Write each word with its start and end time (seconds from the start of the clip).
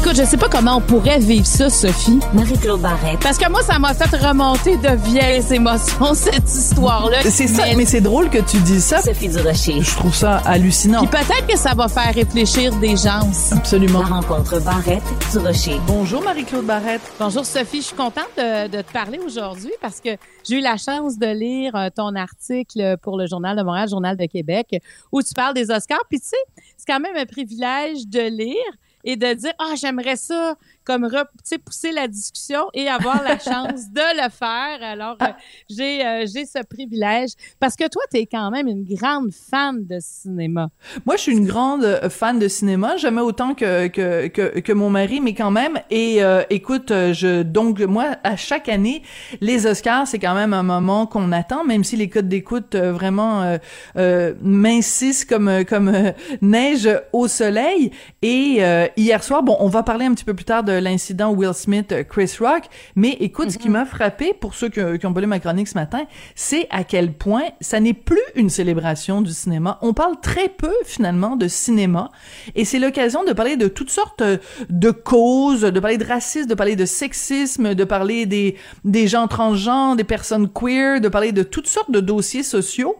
Écoute, 0.00 0.14
je 0.16 0.22
sais 0.22 0.36
pas 0.36 0.48
comment 0.48 0.76
on 0.76 0.80
pourrait 0.80 1.18
vivre 1.18 1.44
ça, 1.44 1.68
Sophie. 1.68 2.20
Marie-Claude 2.32 2.80
Barrette. 2.80 3.18
Parce 3.20 3.36
que 3.36 3.50
moi, 3.50 3.62
ça 3.62 3.80
m'a 3.80 3.94
fait 3.94 4.16
remonter 4.16 4.76
de 4.76 4.94
vieilles 4.96 5.42
émotions, 5.52 6.14
cette 6.14 6.48
histoire-là. 6.48 7.22
C'est 7.22 7.48
ça, 7.48 7.64
mais 7.76 7.84
c'est 7.84 8.00
drôle 8.00 8.30
que 8.30 8.38
tu 8.38 8.58
dis 8.60 8.80
ça. 8.80 9.02
Sophie 9.02 9.28
Durocher. 9.28 9.82
Je 9.82 9.96
trouve 9.96 10.14
ça 10.14 10.36
hallucinant. 10.46 11.04
Puis 11.04 11.20
peut-être 11.20 11.48
que 11.48 11.58
ça 11.58 11.74
va 11.74 11.88
faire 11.88 12.14
réfléchir 12.14 12.74
des 12.76 12.96
gens 12.96 13.28
aussi. 13.28 13.52
Absolument. 13.52 14.00
La 14.02 14.06
rencontre 14.06 14.60
Barrette-Durocher. 14.62 15.80
Bonjour 15.88 16.22
Marie-Claude 16.22 16.64
Barrette. 16.64 17.02
Bonjour 17.18 17.44
Sophie, 17.44 17.78
je 17.78 17.86
suis 17.86 17.96
contente 17.96 18.30
de, 18.36 18.68
de 18.68 18.82
te 18.82 18.92
parler 18.92 19.18
aujourd'hui 19.18 19.72
parce 19.80 20.00
que 20.00 20.10
j'ai 20.48 20.58
eu 20.58 20.60
la 20.60 20.76
chance 20.76 21.18
de 21.18 21.26
lire 21.26 21.74
euh, 21.74 21.88
ton 21.94 22.14
article 22.14 22.96
pour 23.02 23.18
le 23.18 23.26
Journal 23.26 23.56
de 23.56 23.62
Montréal, 23.64 23.88
Journal 23.88 24.16
de 24.16 24.26
Québec, 24.26 24.80
où 25.10 25.22
tu 25.22 25.34
parles 25.34 25.54
des 25.54 25.72
Oscars. 25.72 26.04
Puis 26.08 26.20
tu 26.20 26.28
sais, 26.28 26.62
c'est 26.76 26.86
quand 26.86 27.00
même 27.00 27.16
un 27.16 27.26
privilège 27.26 28.06
de 28.06 28.20
lire 28.20 28.54
et 29.04 29.16
de 29.16 29.32
dire 29.34 29.52
ah 29.58 29.74
j'aimerais 29.76 30.16
ça 30.16 30.56
comme 30.88 31.06
pousser 31.64 31.92
la 31.92 32.08
discussion 32.08 32.68
et 32.72 32.88
avoir 32.88 33.22
la 33.22 33.38
chance 33.48 33.90
de 33.92 34.22
le 34.22 34.30
faire 34.30 34.82
alors 34.82 35.16
euh, 35.22 35.26
j'ai 35.68 36.04
euh, 36.04 36.24
j'ai 36.32 36.46
ce 36.46 36.62
privilège 36.64 37.32
parce 37.60 37.76
que 37.76 37.86
toi 37.88 38.02
tu 38.10 38.18
es 38.18 38.26
quand 38.26 38.50
même 38.50 38.66
une 38.68 38.84
grande 38.84 39.30
fan 39.32 39.84
de 39.84 39.98
cinéma 40.00 40.68
Moi, 41.04 41.16
je 41.16 41.22
suis 41.22 41.32
une 41.32 41.46
grande 41.46 41.84
euh, 41.84 42.08
fan 42.08 42.38
de 42.38 42.48
cinéma, 42.48 42.96
jamais 42.96 43.20
autant 43.20 43.54
que 43.54 43.88
que 43.88 44.28
que, 44.28 44.60
que 44.60 44.72
mon 44.72 44.90
mari, 44.90 45.20
mais 45.20 45.34
quand 45.34 45.50
même. 45.50 45.78
Et 45.90 46.22
euh, 46.22 46.42
écoute, 46.50 46.88
je 46.90 47.42
donc 47.42 47.80
moi 47.80 48.16
à 48.24 48.36
chaque 48.36 48.68
année, 48.68 49.02
les 49.40 49.66
Oscars, 49.66 50.06
c'est 50.06 50.18
quand 50.18 50.34
même 50.34 50.52
un 50.52 50.62
moment 50.62 51.06
qu'on 51.06 51.32
attend, 51.32 51.64
même 51.64 51.84
si 51.84 51.96
les 51.96 52.08
codes 52.08 52.28
d'écoute 52.28 52.74
vraiment 52.76 53.58
mincissent 54.42 55.24
comme 55.24 55.64
comme 55.64 56.12
neige 56.40 56.88
au 57.12 57.28
soleil. 57.28 57.90
Et 58.22 58.62
hier 58.96 59.22
soir, 59.22 59.42
bon, 59.42 59.56
on 59.60 59.68
va 59.68 59.82
parler 59.82 60.06
un 60.06 60.14
petit 60.14 60.24
peu 60.24 60.34
plus 60.34 60.44
tard 60.44 60.64
de 60.64 60.72
l'incident 60.80 61.32
Will 61.32 61.54
Smith, 61.54 61.92
euh, 61.92 62.04
Chris 62.04 62.36
Rock. 62.40 62.64
Mais 62.94 63.16
écoute, 63.20 63.50
ce 63.50 63.58
qui 63.58 63.68
m'a 63.68 63.84
frappé 63.84 64.32
pour 64.32 64.54
ceux 64.54 64.68
qui, 64.68 64.80
qui 64.98 65.06
ont 65.06 65.14
lu 65.14 65.26
ma 65.26 65.40
chronique 65.40 65.68
ce 65.68 65.74
matin, 65.74 66.04
c'est 66.34 66.66
à 66.70 66.84
quel 66.84 67.12
point 67.12 67.44
ça 67.60 67.80
n'est 67.80 67.94
plus 67.94 68.20
une 68.34 68.50
célébration 68.50 69.20
du 69.20 69.32
cinéma. 69.32 69.78
On 69.82 69.94
parle 69.94 70.20
très 70.20 70.48
peu 70.48 70.72
finalement 70.84 71.36
de 71.36 71.48
cinéma, 71.48 72.10
et 72.54 72.64
c'est 72.64 72.78
l'occasion 72.78 73.24
de 73.24 73.32
parler 73.32 73.56
de 73.56 73.68
toutes 73.68 73.90
sortes 73.90 74.22
euh, 74.22 74.38
de 74.68 74.90
causes, 74.90 75.62
de 75.62 75.80
parler 75.80 75.98
de 75.98 76.04
racisme, 76.04 76.48
de 76.48 76.54
parler 76.54 76.76
de 76.76 76.86
sexisme, 76.86 77.74
de 77.74 77.84
parler 77.84 78.26
des 78.26 78.56
des 78.84 79.08
gens 79.08 79.28
transgenres, 79.28 79.96
des 79.96 80.04
personnes 80.04 80.48
queer, 80.48 81.00
de 81.00 81.08
parler 81.08 81.32
de 81.32 81.42
toutes 81.42 81.66
sortes 81.66 81.90
de 81.90 82.00
dossiers 82.00 82.42
sociaux. 82.42 82.96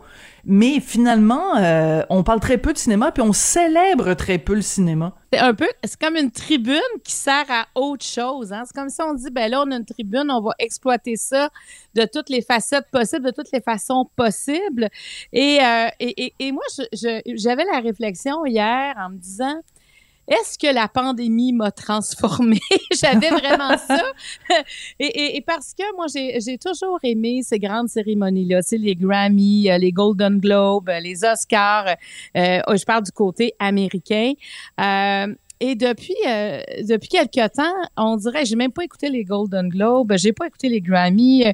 Mais 0.51 0.81
finalement, 0.81 1.59
euh, 1.59 2.03
on 2.09 2.23
parle 2.23 2.41
très 2.41 2.57
peu 2.57 2.73
de 2.73 2.79
cinéma, 2.79 3.13
puis 3.13 3.23
on 3.23 3.35
célèbre 3.35 4.15
très 4.15 4.39
peu 4.39 4.55
le 4.55 4.63
cinéma. 4.63 5.15
c'est 5.31 5.39
un 5.39 5.53
peu 5.53 5.69
c'est 5.85 6.01
comme 6.01 6.17
une 6.17 6.31
tribune 6.31 6.81
qui 7.05 7.13
sert 7.13 7.45
à 7.51 7.67
autre 7.75 8.05
chose 8.05 8.51
hein? 8.51 8.63
c'est 8.65 8.75
comme 8.75 8.89
si 8.89 9.03
on 9.03 9.13
dit 9.13 9.31
ben 9.31 9.51
là 9.51 9.63
on 9.67 9.71
a 9.71 9.77
une 9.77 9.85
tribune 9.85 10.31
on 10.31 10.41
va 10.41 10.53
exploiter 10.59 11.17
ça 11.17 11.51
de 11.95 12.07
toutes 12.11 12.31
les 12.31 12.41
facettes 12.41 12.87
possibles 12.91 13.27
de 13.27 13.31
toutes 13.31 13.53
les 13.53 13.61
façons 13.61 14.09
possibles 14.17 14.89
et 15.35 15.59
euh, 15.63 15.89
et, 16.01 16.33
et, 16.39 16.51
moi 16.51 16.63
j'avais 16.93 17.65
la 17.71 17.81
réflexion 17.81 18.47
hier 18.47 18.95
en 18.97 19.11
me 19.11 19.19
disant 19.19 19.61
est-ce 20.29 20.59
que 20.59 20.73
la 20.73 20.89
pandémie 20.89 21.53
m'a 21.53 21.71
transformée? 21.71 22.61
J'avais 23.01 23.31
vraiment 23.31 23.77
ça. 23.89 24.03
Et, 25.01 25.07
et- 25.07 25.37
et 25.37 25.41
parce 25.41 25.73
que 25.75 25.83
moi, 25.97 26.07
j'ai 26.15 26.59
toujours 26.59 26.99
aimé 27.03 27.41
ces 27.43 27.59
grandes 27.59 27.89
cérémonies-là, 27.89 28.63
tu 28.63 28.69
sais, 28.71 28.79
les 28.79 28.95
Grammy, 28.95 29.71
euh, 29.71 29.79
les 29.79 29.93
Golden 29.93 30.39
Globes, 30.39 30.89
euh, 30.89 31.01
les 31.01 31.25
Oscars. 31.25 31.87
Euh, 32.37 32.61
je 32.77 32.85
parle 32.85 33.05
du 33.05 33.13
côté 33.13 33.55
américain. 33.59 34.33
Euh, 34.81 35.35
et 35.61 35.75
depuis 35.75 36.15
euh, 36.29 36.61
depuis 36.85 37.09
quelque 37.09 37.49
temps, 37.49 37.75
on 37.97 38.17
dirait, 38.17 38.45
j'ai 38.45 38.55
même 38.55 38.71
pas 38.71 38.85
écouté 38.85 39.09
les 39.11 39.25
Golden 39.25 39.69
Globes, 39.69 40.13
j'ai 40.17 40.33
pas 40.33 40.47
écouté 40.47 40.69
les 40.69 40.81
Grammy. 40.81 41.45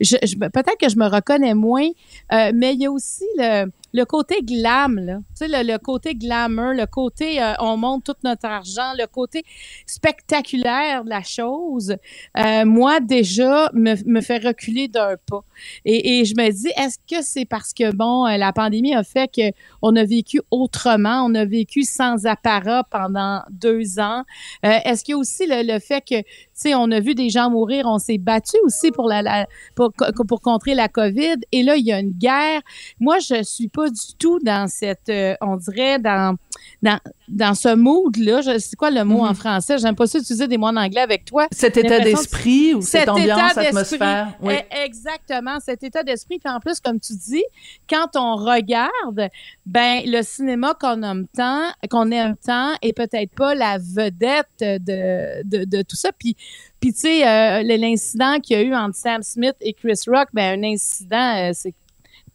Je, 0.00 0.16
je- 0.22 0.36
peut-être 0.36 0.76
que 0.80 0.88
je 0.88 0.96
me 0.96 1.06
reconnais 1.08 1.54
moins, 1.54 1.88
euh, 2.32 2.52
mais 2.54 2.74
il 2.74 2.82
y 2.82 2.86
a 2.86 2.90
aussi 2.92 3.24
le, 3.36 3.66
le 3.92 4.04
côté 4.04 4.42
glam. 4.42 5.22
Tu 5.36 5.46
sais, 5.46 5.48
le, 5.48 5.78
côté 5.78 6.14
glamour, 6.14 6.72
le 6.74 6.86
côté 6.86 7.42
euh, 7.42 7.54
on 7.60 7.76
monte 7.76 8.04
tout 8.04 8.14
notre 8.24 8.46
argent, 8.46 8.92
le 8.98 9.06
côté 9.06 9.44
spectaculaire 9.86 11.04
de 11.04 11.10
la 11.10 11.22
chose. 11.22 11.96
euh, 12.38 12.64
moi, 12.64 13.00
déjà, 13.00 13.70
me, 13.72 13.94
me 14.06 14.20
fait 14.20 14.38
reculer 14.38 14.88
d'un 14.88 15.16
pas. 15.26 15.42
Et, 15.84 16.24
je 16.24 16.34
me 16.34 16.50
dis, 16.50 16.68
est-ce 16.76 16.98
que 16.98 17.22
c'est 17.22 17.44
parce 17.44 17.72
que, 17.72 17.92
bon, 17.92 18.26
euh, 18.26 18.36
la 18.36 18.52
pandémie 18.52 18.94
a 18.94 19.02
fait 19.02 19.28
que 19.28 19.50
on 19.82 19.96
a 19.96 20.04
vécu 20.04 20.40
autrement, 20.50 21.24
on 21.24 21.34
a 21.34 21.44
vécu 21.44 21.82
sans 21.82 22.26
apparat 22.26 22.84
pendant 22.84 23.42
deux 23.50 23.98
ans? 23.98 24.24
Est-ce 24.62 25.04
qu'il 25.04 25.12
y 25.12 25.14
a 25.14 25.18
aussi 25.18 25.46
le, 25.48 25.78
fait 25.78 26.02
que, 26.02 26.16
sais, 26.62 26.74
on 26.74 26.90
a 26.90 27.00
vu 27.00 27.14
des 27.14 27.30
gens 27.30 27.50
mourir, 27.50 27.84
on 27.86 27.98
s'est 27.98 28.18
battu 28.18 28.56
aussi 28.64 28.90
pour 28.90 29.08
la, 29.08 29.22
la 29.22 29.46
pour, 29.74 29.92
pour 30.26 30.40
contrer 30.40 30.74
la 30.74 30.88
COVID, 30.88 31.36
et 31.52 31.62
là, 31.62 31.76
il 31.76 31.84
y 31.86 31.92
a 31.92 32.00
une 32.00 32.12
guerre. 32.12 32.60
Moi, 33.00 33.18
je 33.20 33.42
suis 33.42 33.68
pas 33.68 33.88
du 33.88 34.14
tout 34.18 34.38
dans 34.40 34.66
cette, 34.68 35.08
euh, 35.08 35.34
on 35.40 35.56
dirait, 35.56 35.98
dans, 35.98 36.36
dans, 36.82 36.98
dans 37.28 37.54
ce 37.54 37.74
mood-là. 37.74 38.40
Je- 38.42 38.58
C'est 38.58 38.76
quoi 38.76 38.90
le 38.90 39.04
mot 39.04 39.24
en 39.24 39.34
français? 39.34 39.78
J'aime 39.78 39.94
pas 39.96 40.06
ça 40.06 40.18
utiliser 40.18 40.48
des 40.48 40.58
mots 40.58 40.66
en 40.68 40.76
anglais 40.76 41.00
avec 41.00 41.24
toi. 41.24 41.46
Cet 41.52 41.76
état 41.76 42.00
d'esprit 42.00 42.74
ou 42.74 42.82
cette 42.82 43.00
Cet 43.00 43.08
ambiance, 43.08 43.56
atmosphère. 43.58 44.34
Oui. 44.42 44.54
eh, 44.72 44.84
Exactement, 44.84 45.58
cet 45.60 45.82
état 45.82 46.02
d'esprit. 46.02 46.38
Puis 46.38 46.52
en 46.52 46.60
plus, 46.60 46.80
comme 46.80 46.98
tu 47.00 47.12
dis, 47.14 47.44
quand 47.88 48.08
on 48.16 48.36
regarde, 48.36 49.28
ben 49.66 50.00
le 50.06 50.22
cinéma 50.22 50.74
qu'on 50.80 51.02
aime 51.02 51.26
tant, 51.36 51.62
qu'on 51.90 52.10
aime 52.10 52.36
tant, 52.44 52.72
est 52.82 52.92
peut-être 52.92 53.32
pas 53.34 53.54
la 53.54 53.78
vedette 53.78 54.46
de, 54.60 55.42
de, 55.44 55.64
de 55.64 55.82
tout 55.82 55.96
ça. 55.96 56.10
Puis, 56.18 56.36
puis 56.80 56.92
tu 56.92 57.00
sais, 57.00 57.26
euh, 57.26 57.62
l'incident 57.62 58.38
qu'il 58.40 58.56
y 58.56 58.60
a 58.60 58.62
eu 58.62 58.74
entre 58.74 58.96
Sam 58.96 59.22
Smith 59.22 59.56
et 59.60 59.72
Chris 59.72 60.00
Rock, 60.06 60.28
ben 60.32 60.60
un 60.60 60.72
incident, 60.72 61.36
euh, 61.36 61.50
c'est 61.52 61.74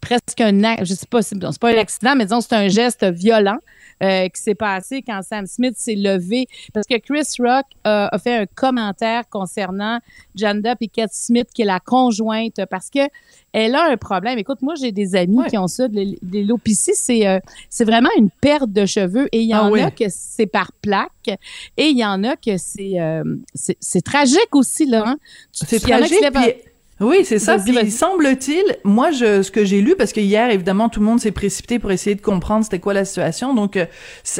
presque 0.04 0.40
un 0.40 0.64
acte, 0.64 0.84
je 0.84 0.94
sais 0.94 1.06
pas, 1.08 1.22
c'est 1.22 1.36
c'est 1.40 1.58
pas 1.60 1.70
un 1.72 1.78
accident, 1.78 2.14
mais 2.16 2.24
disons 2.24 2.40
c'est 2.40 2.54
un 2.54 2.68
geste 2.68 3.04
violent 3.04 3.58
euh, 4.02 4.28
qui 4.28 4.42
s'est 4.42 4.54
passé 4.54 5.02
quand 5.02 5.20
Sam 5.22 5.46
Smith 5.46 5.74
s'est 5.76 5.94
levé 5.94 6.46
parce 6.72 6.86
que 6.86 6.96
Chris 6.98 7.26
Rock 7.38 7.64
euh, 7.86 8.08
a 8.10 8.18
fait 8.18 8.36
un 8.36 8.46
commentaire 8.46 9.22
concernant 9.30 9.98
Janda 10.34 10.76
Pickett 10.76 11.10
Smith 11.12 11.48
qui 11.54 11.62
est 11.62 11.64
la 11.64 11.80
conjointe 11.80 12.60
parce 12.70 12.90
que 12.90 13.00
elle 13.52 13.74
a 13.76 13.84
un 13.90 13.96
problème. 13.96 14.36
Écoute, 14.38 14.60
moi 14.62 14.74
j'ai 14.74 14.90
des 14.92 15.14
amis 15.14 15.38
qui 15.48 15.56
ont 15.56 15.68
ça, 15.68 15.86
de 15.88 15.98
l- 16.00 16.16
de 16.22 16.38
l'alopécie, 16.40 16.92
c'est 16.94 17.26
euh, 17.26 17.38
c'est 17.70 17.84
vraiment 17.84 18.10
une 18.18 18.30
perte 18.30 18.70
de 18.70 18.84
cheveux 18.84 19.28
et 19.32 19.40
il 19.42 19.48
y 19.48 19.52
Ah 19.54 19.64
en 19.64 19.70
oui. 19.70 19.80
a 19.80 19.90
que 19.90 20.04
c'est 20.08 20.46
par 20.46 20.70
plaque 20.82 21.38
et 21.76 21.86
il 21.86 21.96
y 21.98 22.04
en 22.04 22.24
a 22.24 22.36
que 22.36 22.56
c'est 22.58 23.00
euh, 23.00 23.22
c'est 23.54 24.02
tragique 24.04 24.54
aussi 24.54 24.86
là. 24.86 25.04
Hein? 25.06 25.16
Tu- 25.52 25.64
C'est 25.66 25.82
il 25.82 25.88
y 25.88 25.94
en 25.94 26.02
a 26.02 26.06
qui 26.08 26.14
Oui, 27.00 27.24
c'est 27.24 27.40
ça. 27.40 27.58
Puis 27.58 27.90
semble-t-il, 27.90 28.62
moi, 28.84 29.10
je, 29.10 29.42
ce 29.42 29.50
que 29.50 29.64
j'ai 29.64 29.80
lu, 29.80 29.96
parce 29.96 30.12
que 30.12 30.20
hier, 30.20 30.50
évidemment, 30.50 30.88
tout 30.88 31.00
le 31.00 31.06
monde 31.06 31.18
s'est 31.18 31.32
précipité 31.32 31.80
pour 31.80 31.90
essayer 31.90 32.14
de 32.14 32.20
comprendre 32.20 32.62
c'était 32.64 32.78
quoi 32.78 32.94
la 32.94 33.04
situation. 33.04 33.52
Donc, 33.52 33.76
euh, 33.76 33.86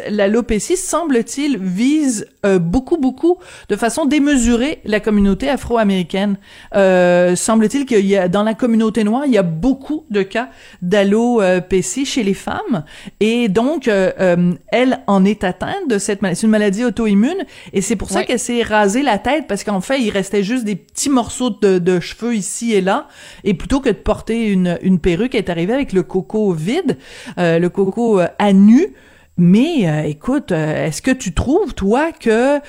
l'alopécie, 0.09 0.76
semble-t-il, 0.76 1.59
vise 1.59 2.28
euh, 2.47 2.60
beaucoup, 2.60 2.97
beaucoup, 2.97 3.38
de 3.69 3.75
façon 3.75 4.04
démesurée, 4.04 4.81
la 4.84 5.00
communauté 5.00 5.48
afro-américaine. 5.48 6.37
Euh, 6.76 7.34
semble-t-il 7.34 7.87
qu'il 7.87 8.06
y 8.06 8.16
a, 8.16 8.28
dans 8.28 8.44
la 8.44 8.54
communauté 8.54 9.03
noire, 9.03 9.25
il 9.26 9.32
y 9.32 9.38
a 9.38 9.43
beaucoup 9.43 10.04
de 10.10 10.22
cas 10.22 10.48
d'alopécie 10.81 12.06
chez 12.06 12.22
les 12.22 12.34
femmes. 12.34 12.84
Et 13.19 13.48
donc, 13.48 13.88
euh, 13.88 14.12
euh, 14.20 14.53
elle 14.69 15.00
en 15.09 15.25
est 15.25 15.43
atteinte 15.43 15.88
de 15.88 15.98
cette 15.98 16.22
maladie. 16.22 16.41
C'est 16.41 16.47
une 16.47 16.50
maladie 16.53 16.84
auto-immune. 16.84 17.44
Et 17.72 17.81
c'est 17.81 17.97
pour 17.97 18.10
ça 18.10 18.20
Ouais. 18.20 18.26
qu'elle 18.26 18.38
s'est 18.38 18.62
rasé 18.62 19.03
la 19.03 19.19
tête, 19.19 19.47
parce 19.48 19.64
qu'en 19.64 19.81
fait, 19.81 20.00
il 20.00 20.10
restait 20.10 20.44
juste 20.44 20.64
des 20.64 20.76
petits 20.76 21.10
morceaux 21.10 21.50
de, 21.50 21.78
de 21.78 21.98
cheveux 21.98 22.44
ici 22.44 22.72
et 22.75 22.81
là. 22.81 23.09
Et 23.43 23.55
plutôt 23.55 23.81
que 23.81 23.88
de 23.88 23.94
porter 23.94 24.49
une, 24.49 24.79
une 24.82 24.99
perruque, 24.99 25.35
elle 25.35 25.44
est 25.44 25.50
arrivée 25.50 25.73
avec 25.73 25.93
le 25.93 26.02
coco 26.02 26.52
vide, 26.52 26.99
euh, 27.38 27.58
le 27.58 27.69
coco 27.69 28.20
euh, 28.20 28.26
à 28.38 28.52
nu. 28.52 28.94
Mais 29.37 29.88
euh, 29.88 30.02
écoute, 30.05 30.52
est-ce 30.52 31.02
que 31.02 31.11
tu 31.11 31.32
trouves, 31.32 31.75
toi, 31.75 32.12
que... 32.12 32.61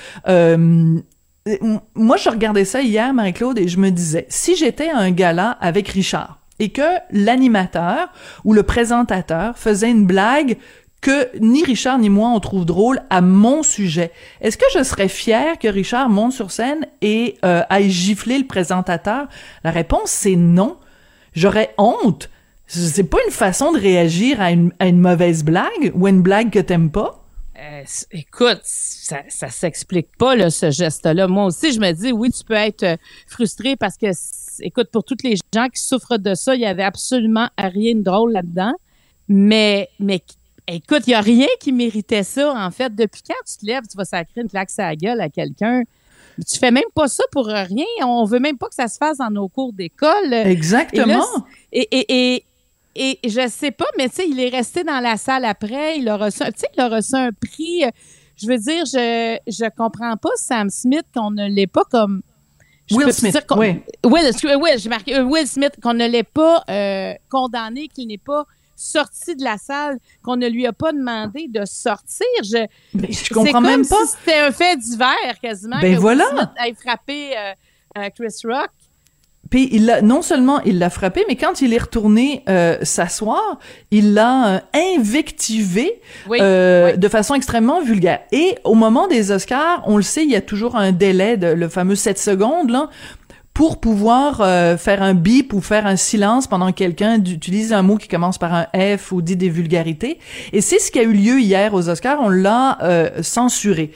moi, 1.94 2.16
je 2.16 2.28
regardais 2.28 2.64
ça 2.64 2.80
hier, 2.80 3.12
Marie-Claude, 3.14 3.58
et 3.58 3.68
je 3.68 3.78
me 3.78 3.90
disais, 3.90 4.26
si 4.28 4.56
j'étais 4.56 4.88
à 4.88 4.98
un 4.98 5.12
gala 5.12 5.50
avec 5.60 5.88
Richard, 5.88 6.40
et 6.58 6.70
que 6.70 6.96
l'animateur 7.10 8.08
ou 8.44 8.54
le 8.54 8.62
présentateur 8.62 9.58
faisait 9.58 9.90
une 9.90 10.06
blague 10.06 10.56
que 11.00 11.36
ni 11.38 11.62
Richard 11.62 11.98
ni 11.98 12.08
moi 12.08 12.30
on 12.30 12.40
trouve 12.40 12.64
drôle 12.64 13.00
à 13.10 13.20
mon 13.20 13.62
sujet. 13.62 14.12
Est-ce 14.40 14.56
que 14.56 14.66
je 14.74 14.82
serais 14.82 15.08
fière 15.08 15.58
que 15.58 15.68
Richard 15.68 16.08
monte 16.08 16.32
sur 16.32 16.50
scène 16.50 16.86
et 17.00 17.36
euh, 17.44 17.62
aille 17.68 17.90
gifler 17.90 18.38
le 18.38 18.46
présentateur? 18.46 19.28
La 19.64 19.70
réponse 19.70 20.10
c'est 20.10 20.36
non. 20.36 20.78
J'aurais 21.34 21.74
honte. 21.78 22.30
C'est 22.66 23.04
pas 23.04 23.18
une 23.24 23.32
façon 23.32 23.72
de 23.72 23.78
réagir 23.78 24.40
à 24.40 24.50
une, 24.50 24.72
mauvaise 25.00 25.44
blague 25.44 25.92
ou 25.94 26.06
à 26.06 26.10
une 26.10 26.22
blague 26.22 26.50
que 26.50 26.58
t'aimes 26.58 26.90
pas? 26.90 27.22
Euh, 27.58 27.84
écoute, 28.10 28.60
ça, 28.64 29.20
ça 29.28 29.48
s'explique 29.48 30.08
pas, 30.18 30.34
là, 30.34 30.50
ce 30.50 30.70
geste-là. 30.70 31.28
Moi 31.28 31.46
aussi, 31.46 31.72
je 31.72 31.80
me 31.80 31.92
dis, 31.92 32.12
oui, 32.12 32.30
tu 32.30 32.44
peux 32.44 32.54
être 32.54 32.82
euh, 32.82 32.96
frustré 33.28 33.76
parce 33.76 33.96
que, 33.96 34.08
écoute, 34.60 34.88
pour 34.90 35.04
toutes 35.04 35.22
les 35.22 35.36
gens 35.54 35.68
qui 35.68 35.80
souffrent 35.80 36.18
de 36.18 36.34
ça, 36.34 36.54
il 36.54 36.60
y 36.60 36.66
avait 36.66 36.82
absolument 36.82 37.48
rien 37.56 37.94
de 37.94 38.02
drôle 38.02 38.32
là-dedans. 38.32 38.74
Mais, 39.28 39.88
mais 40.00 40.20
écoute, 40.68 41.02
il 41.06 41.10
y 41.10 41.14
a 41.14 41.20
rien 41.20 41.48
qui 41.60 41.72
méritait 41.72 42.22
ça, 42.22 42.52
en 42.54 42.70
fait. 42.70 42.94
Depuis 42.94 43.22
quand 43.26 43.34
tu 43.46 43.58
te 43.58 43.66
lèves, 43.66 43.84
tu 43.90 43.96
vas 43.96 44.04
sacrer 44.04 44.40
une 44.40 44.48
claque 44.48 44.70
à 44.78 44.88
la 44.88 44.96
gueule 44.96 45.20
à 45.20 45.28
quelqu'un? 45.28 45.82
Tu 46.46 46.58
fais 46.58 46.70
même 46.70 46.84
pas 46.94 47.08
ça 47.08 47.24
pour 47.32 47.46
rien. 47.46 47.84
On 48.02 48.24
veut 48.24 48.40
même 48.40 48.58
pas 48.58 48.68
que 48.68 48.74
ça 48.74 48.88
se 48.88 48.98
fasse 48.98 49.18
dans 49.18 49.30
nos 49.30 49.48
cours 49.48 49.72
d'école. 49.72 50.32
Exactement. 50.32 51.24
Et, 51.72 51.88
et, 51.90 52.34
et, 52.36 52.44
et 52.94 53.18
je 53.28 53.48
sais 53.48 53.70
pas, 53.70 53.86
mais 53.96 54.08
tu 54.10 54.16
sais, 54.16 54.28
il 54.28 54.38
est 54.38 54.50
resté 54.50 54.84
dans 54.84 55.00
la 55.00 55.16
salle 55.16 55.46
après. 55.46 55.98
Il 55.98 56.08
a 56.08 56.16
reçu, 56.16 56.42
un- 56.42 56.50
tu 56.50 56.60
sais, 56.60 56.68
il 56.76 56.80
a 56.80 56.88
reçu 56.88 57.14
un 57.14 57.30
prix. 57.32 57.84
Je 58.36 58.46
veux 58.46 58.58
dire, 58.58 58.84
je 58.84 59.38
je 59.46 59.64
comprends 59.74 60.16
pas 60.18 60.28
Sam 60.36 60.68
Smith 60.68 61.06
qu'on 61.14 61.30
ne 61.30 61.48
l'ait 61.48 61.66
pas 61.66 61.84
comme. 61.90 62.20
Will 62.90 63.12
Smith, 63.12 63.36
oui. 63.56 63.80
Will, 64.04 64.30
Will, 64.60 64.78
j'ai 64.78 64.88
marqué 64.88 65.16
euh, 65.16 65.24
Will 65.24 65.46
Smith 65.46 65.72
qu'on 65.82 65.94
ne 65.94 66.06
l'ait 66.06 66.22
pas 66.22 66.62
euh, 66.70 67.14
condamné, 67.30 67.88
qu'il 67.88 68.08
n'est 68.08 68.18
pas 68.18 68.46
sorti 68.76 69.34
de 69.34 69.42
la 69.42 69.58
salle, 69.58 69.98
qu'on 70.22 70.36
ne 70.36 70.46
lui 70.48 70.66
a 70.66 70.72
pas 70.72 70.92
demandé 70.92 71.48
de 71.48 71.64
sortir. 71.64 72.26
Je, 72.42 72.66
je 72.94 73.34
comprends 73.34 73.52
comme 73.54 73.64
même 73.64 73.86
pas. 73.86 74.06
si 74.06 74.12
c'était 74.18 74.38
un 74.38 74.52
fait 74.52 74.76
divers 74.76 75.38
quasiment. 75.42 75.80
Ben 75.80 75.94
que 75.96 76.00
voilà. 76.00 76.52
Ait 76.64 76.74
frappé 76.74 77.36
euh, 77.36 77.52
euh, 77.98 78.08
Chris 78.14 78.34
Rock. 78.44 78.70
Puis 79.50 79.68
il 79.72 79.86
l'a 79.86 80.02
non 80.02 80.22
seulement 80.22 80.60
il 80.62 80.78
l'a 80.78 80.90
frappé, 80.90 81.24
mais 81.28 81.36
quand 81.36 81.60
il 81.60 81.72
est 81.72 81.78
retourné 81.78 82.42
euh, 82.48 82.78
s'asseoir, 82.82 83.58
il 83.90 84.14
l'a 84.14 84.56
euh, 84.56 84.60
invectivé 84.96 86.00
Oui, 86.28 86.38
euh, 86.40 86.92
oui. 86.92 86.98
de 86.98 87.08
façon 87.08 87.34
extrêmement 87.34 87.80
vulgaire. 87.80 88.20
Et 88.32 88.56
au 88.64 88.74
moment 88.74 89.06
des 89.06 89.30
Oscars, 89.30 89.82
on 89.86 89.96
le 89.96 90.02
sait, 90.02 90.24
il 90.24 90.30
y 90.30 90.36
a 90.36 90.40
toujours 90.40 90.76
un 90.76 90.92
délai 90.92 91.36
de 91.36 91.46
le 91.48 91.68
fameux 91.68 91.94
7 91.94 92.18
secondes 92.18 92.70
là 92.70 92.90
pour 93.56 93.80
pouvoir 93.80 94.42
euh, 94.42 94.76
faire 94.76 95.02
un 95.02 95.14
bip 95.14 95.54
ou 95.54 95.62
faire 95.62 95.86
un 95.86 95.96
silence 95.96 96.46
pendant 96.46 96.66
que 96.72 96.76
quelqu'un 96.76 97.18
utilise 97.24 97.72
un 97.72 97.80
mot 97.80 97.96
qui 97.96 98.06
commence 98.06 98.36
par 98.36 98.52
un 98.52 98.66
F 98.98 99.12
ou 99.12 99.22
dit 99.22 99.34
des 99.34 99.48
vulgarités. 99.48 100.18
Et 100.52 100.60
c'est 100.60 100.78
ce 100.78 100.90
qui 100.90 100.98
a 100.98 101.02
eu 101.02 101.14
lieu 101.14 101.40
hier 101.40 101.72
aux 101.72 101.88
Oscars. 101.88 102.18
On 102.20 102.28
l'a 102.28 102.76
euh, 102.82 103.22
censuré. 103.22 103.92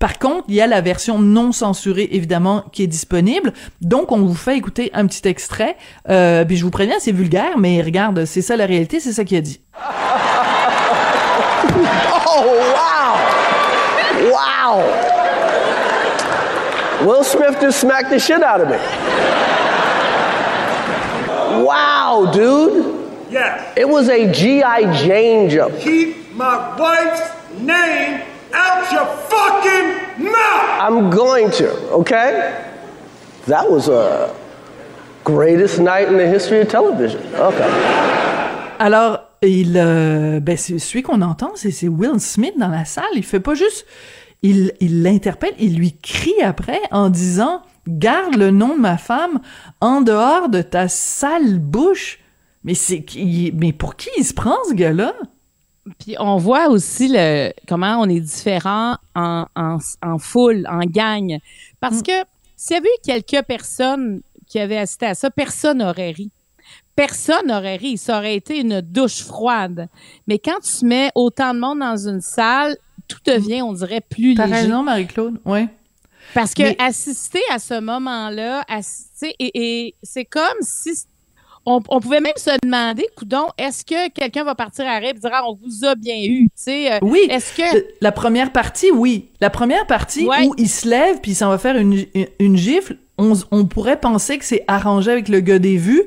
Par 0.00 0.18
contre, 0.18 0.46
il 0.48 0.56
y 0.56 0.60
a 0.60 0.66
la 0.66 0.80
version 0.80 1.20
non 1.20 1.52
censurée, 1.52 2.08
évidemment, 2.10 2.64
qui 2.72 2.82
est 2.82 2.88
disponible. 2.88 3.52
Donc, 3.80 4.10
on 4.10 4.18
vous 4.18 4.34
fait 4.34 4.56
écouter 4.56 4.90
un 4.94 5.06
petit 5.06 5.28
extrait. 5.28 5.76
Euh, 6.10 6.44
puis 6.44 6.56
je 6.56 6.64
vous 6.64 6.72
préviens, 6.72 6.96
c'est 6.98 7.12
vulgaire, 7.12 7.56
mais 7.56 7.80
regarde, 7.82 8.24
c'est 8.24 8.42
ça 8.42 8.56
la 8.56 8.66
réalité, 8.66 8.98
c'est 8.98 9.12
ça 9.12 9.22
qu'il 9.22 9.36
a 9.36 9.42
dit. 9.42 9.60
Oh, 12.36 12.42
wow. 12.42 13.14
Wow. 14.32 15.13
Will 17.04 17.22
Smith 17.22 17.60
just 17.60 17.80
smacked 17.80 18.10
the 18.10 18.18
shit 18.18 18.42
out 18.42 18.60
of 18.60 18.68
me. 18.68 18.76
Wow, 21.64 22.30
dude. 22.32 23.30
Yes. 23.30 23.74
It 23.76 23.88
was 23.88 24.08
a 24.08 24.32
G.I. 24.32 25.04
Jane 25.04 25.50
jump. 25.50 25.78
Keep 25.78 26.34
my 26.34 26.76
wife's 26.78 27.30
name 27.58 28.22
out 28.52 28.90
your 28.90 29.06
fucking 29.06 30.24
mouth. 30.24 30.80
I'm 30.80 31.10
going 31.10 31.50
to, 31.52 31.70
okay? 31.90 32.70
That 33.46 33.70
was 33.70 33.88
a 33.88 34.34
greatest 35.24 35.80
night 35.80 36.08
in 36.08 36.16
the 36.16 36.26
history 36.26 36.60
of 36.60 36.68
television. 36.68 37.20
Okay. 37.34 37.68
Alors, 38.78 39.20
il, 39.42 39.76
euh, 39.76 40.40
ben, 40.40 40.56
celui 40.56 41.02
qu'on 41.02 41.20
entend, 41.22 41.52
c'est, 41.54 41.70
c'est 41.70 41.88
Will 41.88 42.20
Smith 42.20 42.54
dans 42.58 42.68
la 42.68 42.84
salle. 42.84 43.04
Il 43.14 43.24
fait 43.24 43.40
pas 43.40 43.54
juste, 43.54 43.86
il, 44.44 45.02
l'interpelle, 45.02 45.54
il 45.58 45.76
lui 45.76 45.96
crie 45.96 46.42
après 46.42 46.80
en 46.90 47.08
disant, 47.08 47.62
garde 47.88 48.36
le 48.36 48.50
nom 48.50 48.76
de 48.76 48.80
ma 48.80 48.98
femme 48.98 49.40
en 49.80 50.02
dehors 50.02 50.48
de 50.48 50.60
ta 50.60 50.88
sale 50.88 51.58
bouche. 51.58 52.20
Mais 52.62 52.74
c'est 52.74 53.04
qui, 53.04 53.52
mais 53.54 53.72
pour 53.72 53.96
qui 53.96 54.08
il 54.18 54.24
se 54.24 54.34
prend 54.34 54.56
ce 54.68 54.74
gars-là? 54.74 55.14
Puis 55.98 56.16
on 56.18 56.36
voit 56.36 56.68
aussi 56.68 57.08
le 57.10 57.52
comment 57.68 57.98
on 58.00 58.08
est 58.08 58.20
différent 58.20 58.96
en, 59.14 59.46
en, 59.54 59.78
en 60.02 60.18
foule, 60.18 60.66
en 60.70 60.80
gang. 60.80 61.38
Parce 61.80 62.02
que 62.02 62.12
s'il 62.56 62.76
y 62.76 62.78
avait 62.78 62.88
eu 62.88 63.02
quelques 63.04 63.46
personnes 63.46 64.20
qui 64.46 64.58
avaient 64.58 64.78
assisté 64.78 65.06
à 65.06 65.14
ça, 65.14 65.30
personne 65.30 65.78
n'aurait 65.78 66.10
ri. 66.10 66.30
Personne 66.96 67.48
n'aurait 67.48 67.76
ri. 67.76 67.98
Ça 67.98 68.18
aurait 68.18 68.36
été 68.36 68.60
une 68.60 68.80
douche 68.80 69.22
froide. 69.22 69.88
Mais 70.26 70.38
quand 70.38 70.60
tu 70.60 70.86
mets 70.86 71.10
autant 71.14 71.52
de 71.52 71.60
monde 71.60 71.80
dans 71.80 71.96
une 72.08 72.20
salle, 72.20 72.76
tout 73.08 73.18
devient, 73.26 73.62
on 73.62 73.72
dirait, 73.72 74.00
plus 74.00 74.34
T'as 74.34 74.46
léger. 74.46 74.60
raison, 74.62 74.82
Marie-Claude, 74.82 75.40
ouais. 75.44 75.68
Parce 76.32 76.54
que 76.54 76.62
Mais- 76.62 76.76
assister 76.80 77.40
à 77.50 77.58
ce 77.58 77.78
moment-là, 77.80 78.64
assister, 78.68 79.34
et, 79.38 79.50
et 79.86 79.94
c'est 80.02 80.24
comme 80.24 80.42
si 80.62 80.90
on, 81.66 81.80
on 81.88 82.00
pouvait 82.00 82.20
même 82.20 82.32
se 82.36 82.50
demander, 82.62 83.06
coudon, 83.16 83.46
est-ce 83.56 83.84
que 83.84 84.08
quelqu'un 84.10 84.44
va 84.44 84.54
partir 84.54 84.86
à 84.86 84.98
rire 84.98 85.10
et 85.10 85.18
dire 85.18 85.30
ah, 85.32 85.42
on 85.48 85.54
vous 85.54 85.84
a 85.84 85.94
bien 85.94 86.16
eu, 86.22 86.44
tu 86.46 86.50
sais, 86.56 86.92
euh, 86.92 86.98
Oui. 87.02 87.20
est-ce 87.30 87.56
que 87.56 87.86
La 88.00 88.12
première 88.12 88.52
partie, 88.52 88.90
oui. 88.90 89.28
La 89.40 89.50
première 89.50 89.86
partie 89.86 90.26
Ouais. 90.26 90.46
où 90.46 90.54
il 90.58 90.68
se 90.68 90.88
lève 90.88 91.20
puis 91.20 91.32
il 91.32 91.34
s'en 91.34 91.48
va 91.50 91.58
faire 91.58 91.76
une, 91.76 92.04
une, 92.14 92.26
une 92.38 92.56
gifle, 92.56 92.96
on, 93.18 93.64
pourrait 93.66 94.00
penser 94.00 94.38
que 94.38 94.44
c'est 94.44 94.64
arrangé 94.66 95.12
avec 95.12 95.28
le 95.28 95.40
gars 95.40 95.58
des 95.60 95.76
vues, 95.76 96.02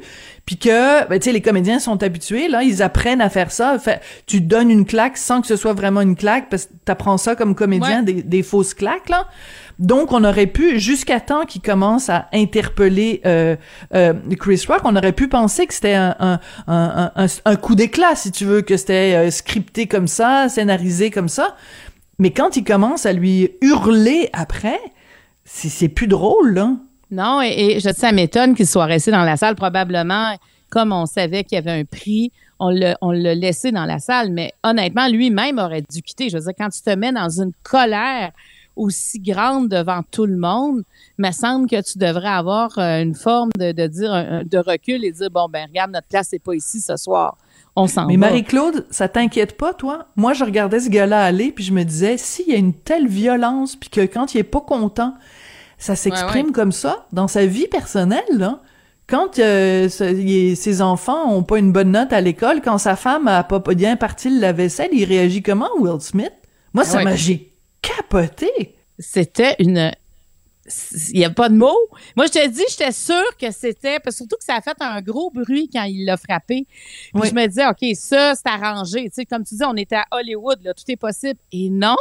puis 0.45 0.57
que, 0.57 1.07
ben, 1.07 1.19
tu 1.19 1.25
sais, 1.25 1.31
les 1.31 1.41
comédiens 1.41 1.79
sont 1.79 2.01
habitués, 2.03 2.47
là, 2.49 2.63
ils 2.63 2.81
apprennent 2.81 3.21
à 3.21 3.29
faire 3.29 3.51
ça. 3.51 3.77
Fait, 3.79 4.01
tu 4.25 4.41
donnes 4.41 4.69
une 4.69 4.85
claque 4.85 5.17
sans 5.17 5.41
que 5.41 5.47
ce 5.47 5.55
soit 5.55 5.73
vraiment 5.73 6.01
une 6.01 6.15
claque, 6.15 6.49
parce 6.49 6.65
que 6.65 6.73
t'apprends 6.85 7.17
ça 7.17 7.35
comme 7.35 7.55
comédien, 7.55 7.99
Ouais. 7.99 8.13
des, 8.13 8.23
des 8.23 8.43
fausses 8.43 8.73
claques, 8.73 9.09
là. 9.09 9.27
Donc, 9.79 10.11
on 10.11 10.23
aurait 10.23 10.47
pu, 10.47 10.79
jusqu'à 10.79 11.19
temps 11.19 11.45
qu'il 11.45 11.61
commence 11.61 12.09
à 12.09 12.27
interpeller 12.33 13.21
euh, 13.25 13.55
euh, 13.93 14.13
Chris 14.39 14.63
Rock, 14.67 14.81
on 14.85 14.95
aurait 14.95 15.11
pu 15.13 15.27
penser 15.27 15.67
que 15.67 15.73
c'était 15.73 15.93
un, 15.93 16.15
un, 16.19 16.39
un, 16.67 17.11
un, 17.15 17.25
un 17.45 17.55
coup 17.57 17.75
d'éclat, 17.75 18.15
si 18.15 18.31
tu 18.31 18.43
veux, 18.45 18.61
que 18.61 18.75
c'était 18.75 19.15
euh, 19.15 19.31
scripté 19.31 19.85
comme 19.87 20.07
ça, 20.07 20.49
scénarisé 20.49 21.11
comme 21.11 21.29
ça. 21.29 21.55
Mais 22.19 22.31
quand 22.31 22.57
il 22.57 22.63
commence 22.63 23.05
à 23.05 23.13
lui 23.13 23.51
hurler 23.61 24.29
après, 24.33 24.79
c'est 25.45 25.69
c'est 25.69 25.89
plus 25.89 26.07
drôle, 26.07 26.55
là. 26.55 26.71
Non, 27.11 27.41
et, 27.41 27.75
et 27.75 27.79
je 27.79 27.89
ça 27.93 28.11
m'étonne 28.11 28.55
qu'il 28.55 28.67
soit 28.67 28.85
resté 28.85 29.11
dans 29.11 29.23
la 29.23 29.37
salle, 29.37 29.55
probablement, 29.55 30.35
comme 30.69 30.91
on 30.91 31.05
savait 31.05 31.43
qu'il 31.43 31.55
y 31.55 31.59
avait 31.59 31.79
un 31.79 31.85
prix, 31.85 32.31
on 32.59 32.69
l'a 32.69 32.97
on 33.01 33.11
laissé 33.11 33.71
dans 33.71 33.85
la 33.85 33.99
salle, 33.99 34.31
mais 34.31 34.51
honnêtement, 34.63 35.07
lui-même 35.07 35.59
aurait 35.59 35.83
dû 35.83 36.01
quitter. 36.01 36.29
Je 36.29 36.37
veux 36.37 36.43
dire, 36.43 36.53
quand 36.57 36.69
tu 36.69 36.81
te 36.81 36.95
mets 36.95 37.11
dans 37.11 37.29
une 37.29 37.51
colère 37.63 38.31
aussi 38.75 39.19
grande 39.19 39.69
devant 39.69 40.01
tout 40.11 40.25
le 40.25 40.37
monde, 40.37 40.83
me 41.17 41.31
semble 41.31 41.67
que 41.67 41.81
tu 41.81 41.97
devrais 41.97 42.29
avoir 42.29 42.77
euh, 42.77 43.01
une 43.01 43.15
forme 43.15 43.49
de, 43.57 43.71
de 43.71 43.87
dire 43.87 44.43
de 44.45 44.57
recul 44.59 45.03
et 45.03 45.11
dire 45.11 45.31
bon 45.31 45.47
ben 45.49 45.67
regarde 45.67 45.91
notre 45.91 46.07
place 46.07 46.27
c'est 46.29 46.43
pas 46.43 46.53
ici 46.53 46.79
ce 46.79 46.95
soir, 46.95 47.37
on 47.77 47.87
s'en 47.87 48.01
va. 48.01 48.07
Mais 48.07 48.17
Marie-Claude, 48.17 48.85
ça 48.89 49.07
t'inquiète 49.07 49.55
pas, 49.55 49.73
toi? 49.73 50.07
Moi, 50.15 50.33
je 50.33 50.43
regardais 50.43 50.79
ce 50.79 50.89
gars-là 50.89 51.23
aller, 51.23 51.51
puis 51.51 51.63
je 51.63 51.71
me 51.71 51.83
disais, 51.83 52.17
s'il 52.17 52.49
y 52.49 52.53
a 52.53 52.57
une 52.57 52.73
telle 52.73 53.07
violence, 53.07 53.75
puis 53.75 53.89
que 53.89 54.01
quand 54.01 54.33
il 54.33 54.39
est 54.39 54.43
pas 54.43 54.61
content, 54.61 55.13
ça 55.77 55.95
s'exprime 55.95 56.47
ouais. 56.47 56.51
comme 56.53 56.71
ça, 56.71 57.07
dans 57.11 57.27
sa 57.27 57.45
vie 57.45 57.67
personnelle, 57.67 58.23
là. 58.31 58.61
Quand 59.07 59.39
euh, 59.39 59.87
ce- 59.87 60.53
ses 60.55 60.81
enfants 60.81 61.31
ont 61.31 61.43
pas 61.43 61.59
une 61.59 61.71
bonne 61.71 61.91
note 61.91 62.11
à 62.11 62.19
l'école, 62.19 62.61
quand 62.61 62.77
sa 62.77 62.95
femme 62.97 63.27
a 63.29 63.43
pas 63.43 63.59
bien 63.73 63.95
parti 63.95 64.29
le 64.29 64.39
lave-vaisselle, 64.41 64.89
il 64.91 65.05
réagit 65.05 65.41
comment, 65.41 65.69
Will 65.79 66.01
Smith? 66.01 66.33
Moi, 66.73 66.83
ça 66.83 66.97
ouais. 66.97 67.03
m'a... 67.05 67.15
J'ai 67.15 67.53
capoté! 67.81 68.75
c'était 68.99 69.55
une 69.59 69.91
il 71.13 71.19
n'y 71.19 71.23
a 71.25 71.29
pas 71.29 71.47
de 71.47 71.55
mots. 71.55 71.77
Moi, 72.17 72.25
je 72.25 72.31
te 72.33 72.47
dis, 72.49 72.63
j'étais 72.69 72.91
sûre 72.91 73.37
que 73.39 73.51
c'était, 73.51 73.99
surtout 74.09 74.35
que 74.37 74.43
ça 74.43 74.55
a 74.55 74.61
fait 74.61 74.75
un 74.81 75.01
gros 75.01 75.31
bruit 75.31 75.69
quand 75.71 75.83
il 75.83 76.03
l'a 76.05 76.17
frappé. 76.17 76.65
Puis 76.67 77.11
Oui. 77.13 77.29
je 77.29 77.33
me 77.35 77.47
disais, 77.47 77.65
OK, 77.67 77.95
ça, 77.95 78.33
c'est 78.35 78.49
arrangé. 78.49 79.05
Tu 79.05 79.11
sais, 79.13 79.25
comme 79.25 79.45
tu 79.45 79.55
dis, 79.55 79.63
on 79.63 79.75
était 79.77 79.95
à 79.95 80.05
Hollywood, 80.11 80.59
là, 80.63 80.73
tout 80.73 80.83
est 80.89 80.97
possible. 80.97 81.39
Et 81.53 81.69
non, 81.69 81.95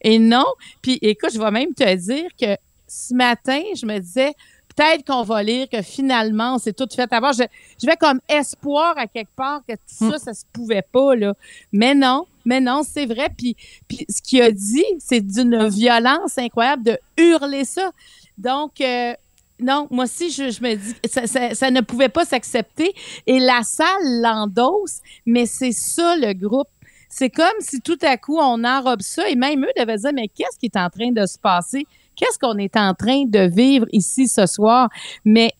et 0.00 0.18
non. 0.18 0.46
Puis 0.82 0.98
écoute, 1.00 1.30
je 1.32 1.38
vais 1.38 1.50
même 1.52 1.74
te 1.74 1.94
dire 1.94 2.28
que 2.40 2.56
ce 2.88 3.14
matin, 3.14 3.60
je 3.74 3.86
me 3.86 3.98
disais, 3.98 4.32
peut-être 4.74 5.04
qu'on 5.04 5.22
va 5.22 5.42
lire 5.42 5.68
que 5.68 5.82
finalement, 5.82 6.54
on 6.54 6.58
s'est 6.58 6.72
tout 6.72 6.88
fait 6.94 7.12
avoir. 7.12 7.32
Je, 7.32 7.44
je 7.80 7.86
vais 7.86 7.96
comme 7.96 8.20
espoir 8.28 8.94
à 8.96 9.06
quelque 9.06 9.34
part 9.34 9.62
que 9.68 9.74
tout 9.74 10.10
ça, 10.10 10.18
ça 10.18 10.34
se 10.34 10.44
pouvait 10.52 10.82
pas, 10.82 11.14
là. 11.14 11.34
Mais 11.72 11.94
non, 11.94 12.26
mais 12.44 12.60
non, 12.60 12.82
c'est 12.82 13.06
vrai. 13.06 13.28
Puis, 13.36 13.56
puis 13.88 14.06
ce 14.08 14.22
qu'il 14.22 14.42
a 14.42 14.50
dit, 14.50 14.84
c'est 14.98 15.20
d'une 15.20 15.68
violence 15.68 16.38
incroyable 16.38 16.82
de 16.82 16.98
hurler 17.16 17.64
ça. 17.64 17.90
Donc, 18.36 18.80
euh, 18.80 19.14
non, 19.60 19.88
moi 19.90 20.04
aussi, 20.04 20.30
je, 20.30 20.50
je 20.50 20.62
me 20.62 20.74
dis, 20.76 20.94
ça, 21.08 21.26
ça, 21.26 21.54
ça 21.54 21.70
ne 21.70 21.80
pouvait 21.80 22.08
pas 22.08 22.24
s'accepter. 22.24 22.94
Et 23.26 23.40
la 23.40 23.62
salle 23.64 24.22
l'endosse, 24.22 25.00
mais 25.26 25.46
c'est 25.46 25.72
ça 25.72 26.16
le 26.16 26.32
groupe. 26.32 26.68
C'est 27.08 27.30
comme 27.30 27.46
si 27.60 27.80
tout 27.80 27.98
à 28.02 28.16
coup, 28.16 28.38
on 28.38 28.62
enrobe 28.64 29.00
ça 29.00 29.28
et 29.28 29.34
même 29.34 29.64
eux 29.64 29.72
devaient 29.76 29.96
dire, 29.96 30.12
mais 30.12 30.28
qu'est-ce 30.28 30.58
qui 30.58 30.66
est 30.66 30.76
en 30.76 30.90
train 30.90 31.10
de 31.10 31.26
se 31.26 31.38
passer? 31.38 31.86
Qu'est-ce 32.18 32.38
qu'on 32.38 32.58
est 32.58 32.76
en 32.76 32.94
train 32.94 33.24
de 33.26 33.48
vivre 33.48 33.86
ici 33.92 34.26
ce 34.26 34.46
soir? 34.46 34.88
Mais 35.24 35.52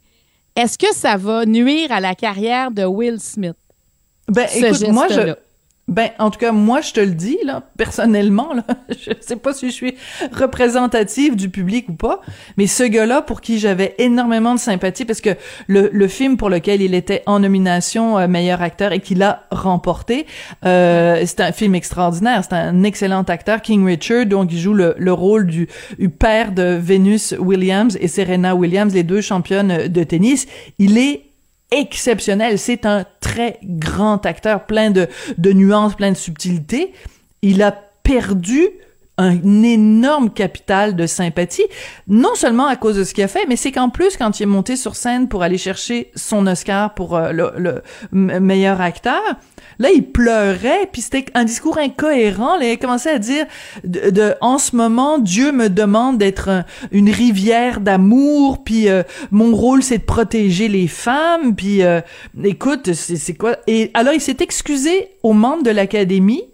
est-ce 0.57 0.77
que 0.77 0.93
ça 0.93 1.17
va 1.17 1.47
nuire 1.47 1.93
à 1.93 2.00
la 2.00 2.15
carrière 2.15 2.71
de 2.71 2.85
Will 2.85 3.21
Smith? 3.21 3.57
Ben, 4.27 4.47
écoute, 4.53 4.88
moi, 4.88 5.07
je? 5.09 5.35
Ben, 5.88 6.11
en 6.18 6.30
tout 6.30 6.38
cas, 6.38 6.52
moi, 6.52 6.83
je 6.83 6.92
te 6.92 7.00
le 7.00 7.12
dis, 7.12 7.38
là, 7.45 7.62
personnellement, 7.78 8.52
là, 8.52 8.62
je 8.90 9.12
sais 9.21 9.37
pas 9.37 9.54
si 9.54 9.68
je 9.68 9.73
suis 9.73 9.95
représentative 10.33 11.35
du 11.35 11.49
public 11.49 11.88
ou 11.88 11.95
pas, 11.95 12.21
mais 12.59 12.66
ce 12.66 12.85
gars-là, 12.85 13.23
pour 13.23 13.40
qui 13.40 13.59
j'avais 13.59 13.95
énormément 13.97 14.54
de 14.54 14.61
sympathie, 14.61 15.07
parce 15.07 15.23
que 15.23 15.30
le, 15.66 15.88
le 15.90 16.09
film 16.09 16.37
pour 16.37 16.50
lequel 16.50 16.83
il 16.83 16.95
était 16.95 17.23
en 17.25 17.40
nomination 17.40 18.18
euh, 18.18 18.28
meilleur 18.28 18.61
acteur 18.61 18.92
et 18.92 19.00
qu'il 19.00 19.23
a 19.23 19.47
remporté, 19.50 20.26
euh, 20.66 21.23
c'est 21.25 21.40
un 21.40 21.52
film 21.52 21.75
extraordinaire, 21.75 22.45
c'est 22.45 22.54
un 22.54 22.83
excellent 22.83 23.23
acteur, 23.23 23.62
King 23.62 23.87
Richard, 23.87 24.26
donc 24.26 24.52
il 24.52 24.59
joue 24.59 24.75
le, 24.75 24.95
le 24.99 25.12
rôle 25.14 25.47
du, 25.47 25.68
du 25.99 26.11
père 26.11 26.52
de 26.52 26.78
Venus 26.78 27.35
Williams 27.38 27.97
et 27.99 28.09
Serena 28.09 28.54
Williams, 28.54 28.92
les 28.92 29.04
deux 29.04 29.23
championnes 29.23 29.88
de 29.88 30.04
tennis. 30.04 30.47
Il 30.78 30.99
est 30.99 31.27
exceptionnel. 31.70 32.58
C'est 32.58 32.87
un 32.87 33.04
très 33.20 33.58
grand 33.62 34.25
acteur, 34.26 34.66
plein 34.66 34.90
de, 34.90 35.08
de 35.37 35.52
nuances, 35.52 35.94
plein 35.94 36.12
de 36.12 36.16
subtilités. 36.16 36.92
Il 37.42 37.62
a 37.62 37.72
perdu 37.72 38.68
un 39.18 39.62
énorme 39.64 40.30
capital 40.30 40.94
de 40.94 41.06
sympathie, 41.06 41.66
non 42.06 42.37
seulement 42.37 42.66
à 42.66 42.76
cause 42.76 42.96
de 42.96 43.04
ce 43.04 43.12
qu'il 43.12 43.25
a 43.25 43.28
fait, 43.28 43.46
mais 43.48 43.56
c'est 43.56 43.72
qu'en 43.72 43.90
plus, 43.90 44.16
quand 44.16 44.38
il 44.38 44.44
est 44.44 44.46
monté 44.46 44.76
sur 44.76 44.94
scène 44.94 45.28
pour 45.28 45.42
aller 45.42 45.58
chercher 45.58 46.12
son 46.14 46.46
Oscar 46.46 46.94
pour 46.94 47.16
euh, 47.16 47.32
le, 47.32 47.52
le 48.12 48.40
meilleur 48.40 48.80
acteur, 48.80 49.20
Là, 49.78 49.90
il 49.90 50.04
pleurait, 50.04 50.88
puis 50.92 51.02
c'était 51.02 51.26
un 51.35 51.44
discours 51.44 51.78
incohérent. 51.78 52.56
Là, 52.56 52.66
il 52.66 52.73
a 52.73 52.76
commencé 52.76 53.08
à 53.08 53.18
dire 53.18 53.47
de, 53.85 54.35
en 54.40 54.58
ce 54.58 54.75
moment, 54.75 55.18
Dieu 55.18 55.52
me 55.52 55.68
demande 55.68 56.18
d'être 56.18 56.64
une 56.90 57.11
rivière 57.11 57.80
d'amour, 57.80 58.64
puis 58.64 58.88
euh, 58.88 59.02
mon 59.30 59.54
rôle 59.54 59.82
c'est 59.82 59.99
de 59.99 60.02
protéger 60.02 60.68
les 60.68 60.88
femmes, 60.88 61.54
puis 61.54 61.82
euh, 61.82 62.00
écoute, 62.42 62.92
c'est 62.92 63.35
quoi? 63.35 63.56
Et 63.66 63.90
alors 63.94 64.14
il 64.14 64.20
s'est 64.20 64.38
excusé 64.40 65.11
aux 65.23 65.32
membres 65.32 65.62
de 65.62 65.70
l'académie 65.70 66.44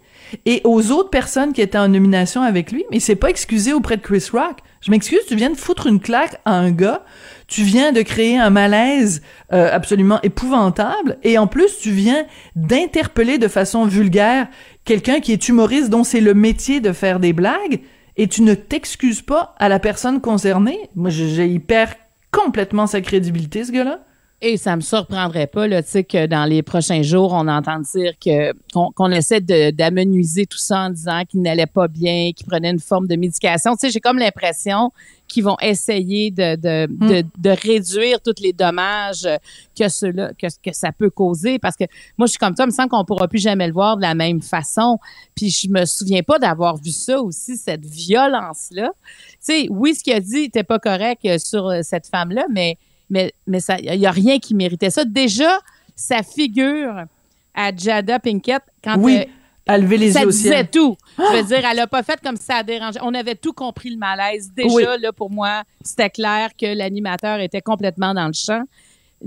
et 0.45 0.61
aux 0.63 0.91
autres 0.91 1.09
personnes 1.09 1.53
qui 1.53 1.61
étaient 1.61 1.77
en 1.77 1.87
nomination 1.87 2.41
avec 2.41 2.71
lui, 2.71 2.85
mais 2.89 2.97
il 2.97 3.01
s'est 3.01 3.15
pas 3.15 3.29
excusé 3.29 3.73
auprès 3.73 3.97
de 3.97 4.01
Chris 4.01 4.27
Rock. 4.31 4.59
Je 4.81 4.91
m'excuse, 4.91 5.19
tu 5.27 5.35
viens 5.35 5.49
de 5.49 5.57
foutre 5.57 5.87
une 5.87 5.99
claque 5.99 6.39
à 6.45 6.53
un 6.53 6.71
gars 6.71 7.03
tu 7.47 7.63
viens 7.63 7.91
de 7.91 8.01
créer 8.01 8.37
un 8.37 8.49
malaise 8.49 9.21
euh, 9.53 9.69
absolument 9.71 10.19
épouvantable 10.23 11.17
et 11.23 11.37
en 11.37 11.47
plus 11.47 11.77
tu 11.79 11.91
viens 11.91 12.25
d'interpeller 12.55 13.37
de 13.37 13.47
façon 13.47 13.85
vulgaire 13.85 14.47
quelqu'un 14.83 15.19
qui 15.19 15.31
est 15.31 15.47
humoriste 15.47 15.89
dont 15.89 16.03
c'est 16.03 16.21
le 16.21 16.33
métier 16.33 16.79
de 16.79 16.91
faire 16.91 17.19
des 17.19 17.33
blagues 17.33 17.81
et 18.17 18.27
tu 18.27 18.41
ne 18.41 18.53
t'excuses 18.53 19.21
pas 19.21 19.53
à 19.59 19.69
la 19.69 19.79
personne 19.79 20.21
concernée. 20.21 20.89
Moi, 20.95 21.09
j'ai 21.09 21.47
hyper 21.47 21.93
complètement 22.31 22.87
sa 22.87 23.01
crédibilité, 23.01 23.65
ce 23.65 23.73
gars-là. 23.73 23.99
Et 24.41 24.57
ça 24.57 24.75
me 24.75 24.81
surprendrait 24.81 25.47
pas, 25.47 25.65
là, 25.65 25.81
tu 25.81 25.89
sais, 25.89 26.03
que 26.03 26.25
dans 26.25 26.43
les 26.43 26.61
prochains 26.61 27.01
jours, 27.01 27.31
on 27.31 27.47
entend 27.47 27.79
dire 27.79 28.13
que 28.19 28.53
qu'on 28.73 29.11
essaie 29.11 29.39
d'amenuiser 29.39 30.45
tout 30.45 30.57
ça 30.57 30.81
en 30.81 30.89
disant 30.89 31.23
qu'il 31.23 31.41
n'allait 31.41 31.65
pas 31.65 31.87
bien, 31.87 32.31
qu'il 32.35 32.45
prenait 32.45 32.71
une 32.71 32.79
forme 32.79 33.07
de 33.07 33.15
médication. 33.15 33.71
Tu 33.75 33.87
sais, 33.87 33.91
j'ai 33.91 34.01
comme 34.01 34.19
l'impression 34.19 34.91
qu'ils 35.27 35.45
vont 35.45 35.55
essayer 35.61 36.31
de, 36.31 36.57
de, 36.57 36.87
hmm. 36.87 37.07
de, 37.07 37.23
de, 37.37 37.49
réduire 37.49 38.21
tous 38.21 38.41
les 38.41 38.53
dommages 38.53 39.27
que 39.75 39.87
cela 39.87 40.33
que, 40.33 40.47
que 40.63 40.73
ça 40.73 40.91
peut 40.91 41.09
causer. 41.09 41.57
Parce 41.57 41.77
que 41.77 41.85
moi, 42.17 42.27
je 42.27 42.31
suis 42.31 42.37
comme 42.37 42.55
toi, 42.55 42.65
il 42.65 42.71
me 42.71 42.73
semble 42.73 42.89
qu'on 42.89 43.05
pourra 43.05 43.29
plus 43.29 43.41
jamais 43.41 43.67
le 43.67 43.73
voir 43.73 43.95
de 43.95 44.01
la 44.01 44.15
même 44.15 44.41
façon. 44.41 44.99
Puis 45.33 45.49
je 45.49 45.69
me 45.69 45.85
souviens 45.85 46.23
pas 46.23 46.39
d'avoir 46.39 46.75
vu 46.75 46.91
ça 46.91 47.21
aussi, 47.21 47.55
cette 47.55 47.85
violence-là. 47.85 48.91
Tu 48.99 49.37
sais, 49.39 49.67
oui, 49.69 49.95
ce 49.95 50.03
qu'il 50.03 50.13
a 50.13 50.19
dit 50.19 50.41
n'était 50.41 50.63
pas 50.63 50.77
correct 50.77 51.25
sur 51.39 51.71
cette 51.83 52.07
femme-là, 52.07 52.45
mais 52.51 52.77
mais 53.09 53.33
mais 53.47 53.59
ça 53.59 53.77
il 53.79 53.99
y 53.99 54.05
a 54.05 54.11
rien 54.11 54.39
qui 54.39 54.55
méritait 54.55 54.89
ça. 54.89 55.05
Déjà, 55.05 55.59
sa 55.95 56.23
figure 56.23 57.05
à 57.53 57.75
Jada 57.75 58.19
Pinkett 58.19 58.61
quand 58.83 58.97
oui. 58.99 59.15
elle, 59.15 59.29
a 59.67 59.77
levé 59.77 59.97
les 59.97 60.13
yeux 60.13 60.27
au 60.27 60.31
ciel. 60.31 60.53
disait 60.53 60.67
tout. 60.67 60.95
Je 61.17 61.37
veux 61.37 61.43
dire, 61.43 61.65
elle 61.65 61.79
a 61.79 61.87
pas 61.87 62.03
fait 62.03 62.19
comme 62.21 62.37
ça 62.37 62.57
a 62.57 62.63
dérangé. 62.63 62.99
On 63.01 63.13
avait 63.13 63.35
tout 63.35 63.53
compris 63.53 63.89
le 63.89 63.97
malaise. 63.97 64.51
Déjà, 64.55 64.97
là, 64.97 65.11
pour 65.11 65.31
moi, 65.31 65.63
c'était 65.83 66.09
clair 66.09 66.51
que 66.59 66.65
l'animateur 66.75 67.39
était 67.39 67.61
complètement 67.61 68.13
dans 68.13 68.27
le 68.27 68.33
champ. 68.33 68.63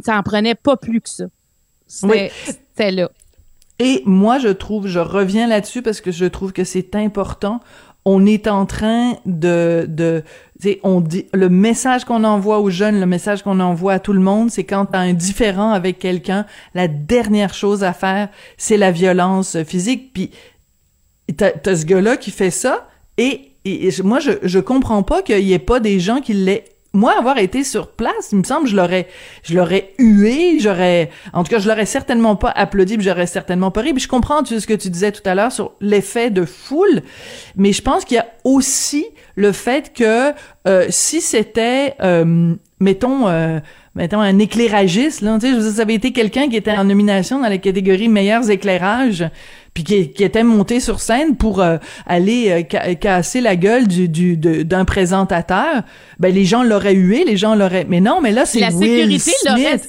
Ça 0.05 0.17
en 0.17 0.23
prenait 0.23 0.55
pas 0.55 0.77
plus 0.77 1.01
que 1.01 1.09
ça. 1.09 1.25
C'était 1.87 2.93
là. 2.93 3.11
Et 3.81 4.03
moi, 4.05 4.39
je 4.39 4.49
trouve, 4.49 4.89
je 4.89 4.99
reviens 4.99 5.47
là-dessus 5.47 5.83
parce 5.83 6.01
que 6.01 6.11
je 6.11 6.25
trouve 6.25 6.53
que 6.53 6.65
c'est 6.65 6.97
important 6.97 7.61
on 8.11 8.25
est 8.25 8.47
en 8.47 8.65
train 8.65 9.17
de, 9.27 9.85
de 9.87 10.25
on 10.83 11.03
dit 11.03 11.27
le 11.35 11.50
message 11.50 12.07
qu'on 12.07 12.25
envoie 12.25 12.59
aux 12.59 12.71
jeunes, 12.71 12.99
le 13.00 13.05
message 13.05 13.43
qu'on 13.43 13.61
envoie 13.61 13.93
à 13.93 13.99
tout 13.99 14.15
le 14.15 14.21
monde, 14.21 14.50
c'est 14.50 14.65
quand 14.65 14.87
t'as 14.87 15.00
un 15.00 15.12
différent 15.12 15.73
avec 15.73 15.99
quelqu'un, 15.99 16.47
la 16.73 16.88
dernière 16.88 17.53
chose 17.53 17.85
à 17.85 17.93
faire, 17.93 18.31
c'est 18.57 18.79
la 18.79 18.93
violence 18.93 19.62
physique. 19.65 20.15
Puis 20.15 20.31
t'as 21.37 21.50
as 21.67 21.77
ce 21.77 21.85
gars-là 21.85 22.17
qui 22.17 22.31
fait 22.31 22.50
ça, 22.50 22.88
et, 23.19 23.53
et, 23.67 23.91
moi 24.03 24.21
je 24.21 24.31
je 24.43 24.59
comprends 24.59 25.03
pas 25.03 25.21
qu'il 25.21 25.45
y 25.45 25.53
ait 25.53 25.59
pas 25.59 25.79
des 25.79 26.00
gens 26.00 26.23
qui 26.23 26.33
l'aient 26.33 26.65
moi, 26.99 27.14
avoir 27.17 27.38
été 27.38 27.64
sur 27.64 27.93
place, 27.93 28.31
il 28.33 28.38
me 28.38 28.45
semble, 28.45 28.67
je 28.67 28.76
l'aurais, 28.76 29.07
je 29.43 29.57
l'aurais 29.57 29.95
hué, 29.99 30.59
j'aurais, 30.59 31.11
en 31.33 31.45
tout 31.45 31.50
cas, 31.50 31.61
je 31.61 31.69
l'aurais 31.69 31.87
certainement 31.87 32.37
pas 32.37 32.50
applaudi, 32.50 32.97
puis 32.97 33.07
j'aurais 33.07 33.26
certainement 33.26 33.71
pas 33.71 33.83
ri. 33.83 33.95
Je 33.97 34.09
comprends 34.09 34.43
tu, 34.43 34.59
ce 34.61 34.67
que 34.67 34.75
tu 34.75 34.90
disais 34.90 35.12
tout 35.12 35.23
à 35.25 35.35
l'heure 35.35 35.52
sur 35.52 35.73
l'effet 35.81 36.31
de 36.31 36.45
foule, 36.45 37.02
mais 37.57 37.73
je 37.73 37.83
pense 37.83 38.05
qu'il 38.05 38.17
y 38.17 38.21
a 38.21 38.26
aussi 38.45 39.07
le 39.37 39.52
fait 39.52 39.93
que 39.95 40.33
euh, 40.67 40.87
si 40.90 41.21
c'était, 41.21 41.95
euh, 42.02 42.55
mettons, 42.81 43.28
euh, 43.28 43.61
mettons 43.99 44.21
un 44.21 44.38
éclairagiste, 44.38 45.23
là, 45.23 45.38
tu 45.40 45.61
sais, 45.61 45.73
ça 45.73 45.83
avait 45.83 45.95
été 45.95 46.12
quelqu'un 46.12 46.49
qui 46.49 46.57
était 46.57 46.71
en 46.71 46.85
nomination 46.85 47.40
dans 47.40 47.49
la 47.49 47.59
catégorie 47.59 48.09
meilleurs 48.09 48.49
éclairages, 48.49 49.28
puis 49.75 49.83
qui, 49.83 50.23
était 50.23 50.45
monté 50.45 50.78
sur 50.78 51.00
scène 51.00 51.37
pour 51.37 51.61
euh, 51.61 51.78
aller 52.07 52.64
euh, 52.73 52.95
casser 52.95 53.40
la 53.40 53.57
gueule 53.57 53.88
du, 53.88 54.09
du 54.09 54.37
d'un 54.37 54.85
présentateur, 54.85 55.83
ben 56.21 56.33
les 56.33 56.45
gens 56.45 56.62
l'auraient 56.62 56.95
hué, 56.95 57.25
les 57.25 57.37
gens 57.37 57.57
l'auraient. 57.57 57.87
Mais 57.88 58.00
non, 58.00 58.21
mais 58.21 58.31
là 58.31 58.47
c'est 58.47 58.61
la 58.61 58.71
Will 58.71 59.21
sécurité 59.21 59.33
l'aurait. 59.45 59.81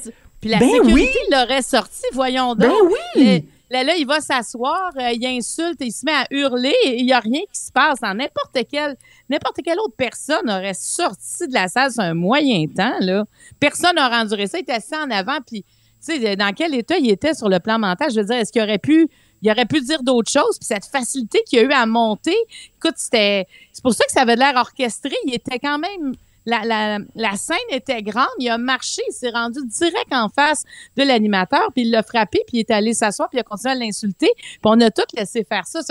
Puis 0.41 0.49
la 0.49 0.57
ben 0.57 0.69
sécurité 0.69 1.19
l'aurait 1.31 1.61
sorti, 1.61 2.03
voyons 2.13 2.55
ben 2.55 2.67
donc. 2.67 2.89
Ben 3.15 3.21
oui. 3.21 3.45
Là, 3.69 3.83
là, 3.83 3.95
il 3.95 4.07
va 4.07 4.19
s'asseoir, 4.19 4.91
euh, 4.97 5.11
il 5.11 5.25
insulte, 5.25 5.77
il 5.81 5.91
se 5.91 6.05
met 6.05 6.11
à 6.11 6.25
hurler, 6.31 6.75
il 6.85 7.05
y 7.05 7.13
a 7.13 7.19
rien 7.19 7.41
qui 7.51 7.59
se 7.59 7.71
passe. 7.71 8.01
N'importe 8.01 8.57
quelle, 8.69 8.95
n'importe 9.29 9.59
quelle 9.63 9.79
autre 9.79 9.95
personne 9.95 10.49
aurait 10.49 10.73
sorti 10.73 11.47
de 11.47 11.53
la 11.53 11.67
salle 11.67 11.91
sur 11.91 12.01
un 12.01 12.15
moyen 12.15 12.65
temps, 12.67 12.97
là. 12.99 13.25
Personne 13.59 13.95
n'aurait 13.95 14.17
enduré 14.17 14.47
ça. 14.47 14.57
Il 14.57 14.61
était 14.61 14.73
assis 14.73 14.95
en 14.95 15.11
avant, 15.11 15.38
puis, 15.45 15.63
tu 15.63 16.19
sais, 16.19 16.35
dans 16.35 16.53
quel 16.53 16.73
état 16.73 16.97
il 16.97 17.09
était 17.11 17.33
sur 17.33 17.49
le 17.49 17.59
plan 17.59 17.77
mental? 17.77 18.09
Je 18.11 18.19
veux 18.19 18.25
dire, 18.25 18.38
est-ce 18.38 18.51
qu'il 18.51 18.61
aurait 18.61 18.79
pu 18.79 19.07
il 19.41 19.51
aurait 19.51 19.65
pu 19.65 19.81
dire 19.81 20.03
d'autres 20.03 20.31
choses? 20.31 20.57
Puis 20.59 20.67
cette 20.67 20.85
facilité 20.85 21.41
qu'il 21.47 21.59
a 21.59 21.61
eu 21.63 21.71
à 21.71 21.85
monter, 21.85 22.35
écoute, 22.77 22.95
c'était. 22.97 23.47
C'est 23.71 23.81
pour 23.81 23.93
ça 23.93 24.03
que 24.05 24.11
ça 24.11 24.21
avait 24.21 24.35
l'air 24.35 24.53
orchestré. 24.55 25.13
Il 25.25 25.33
était 25.33 25.59
quand 25.59 25.79
même. 25.79 26.15
La, 26.46 26.63
la, 26.65 27.00
la, 27.15 27.36
scène 27.36 27.58
était 27.72 28.01
grande, 28.01 28.27
il 28.39 28.50
a 28.50 28.58
marché, 28.58 29.01
il 29.08 29.13
s'est 29.13 29.29
rendu 29.29 29.60
direct 29.65 30.12
en 30.12 30.29
face 30.29 30.63
de 30.98 31.03
l'animateur, 31.03 31.69
puis 31.74 31.84
il 31.84 31.91
l'a 31.91 32.01
frappé, 32.01 32.39
puis 32.48 32.58
il 32.58 32.60
est 32.62 32.72
allé 32.72 32.93
s'asseoir, 32.93 33.29
puis 33.29 33.38
il 33.38 33.41
a 33.41 33.43
continué 33.43 33.74
à 33.74 33.75
l'insulter, 33.75 34.31
puis 34.36 34.60
on 34.63 34.79
a 34.81 34.89
tout 34.89 35.03
laissé 35.15 35.43
faire 35.43 35.67
ça. 35.67 35.81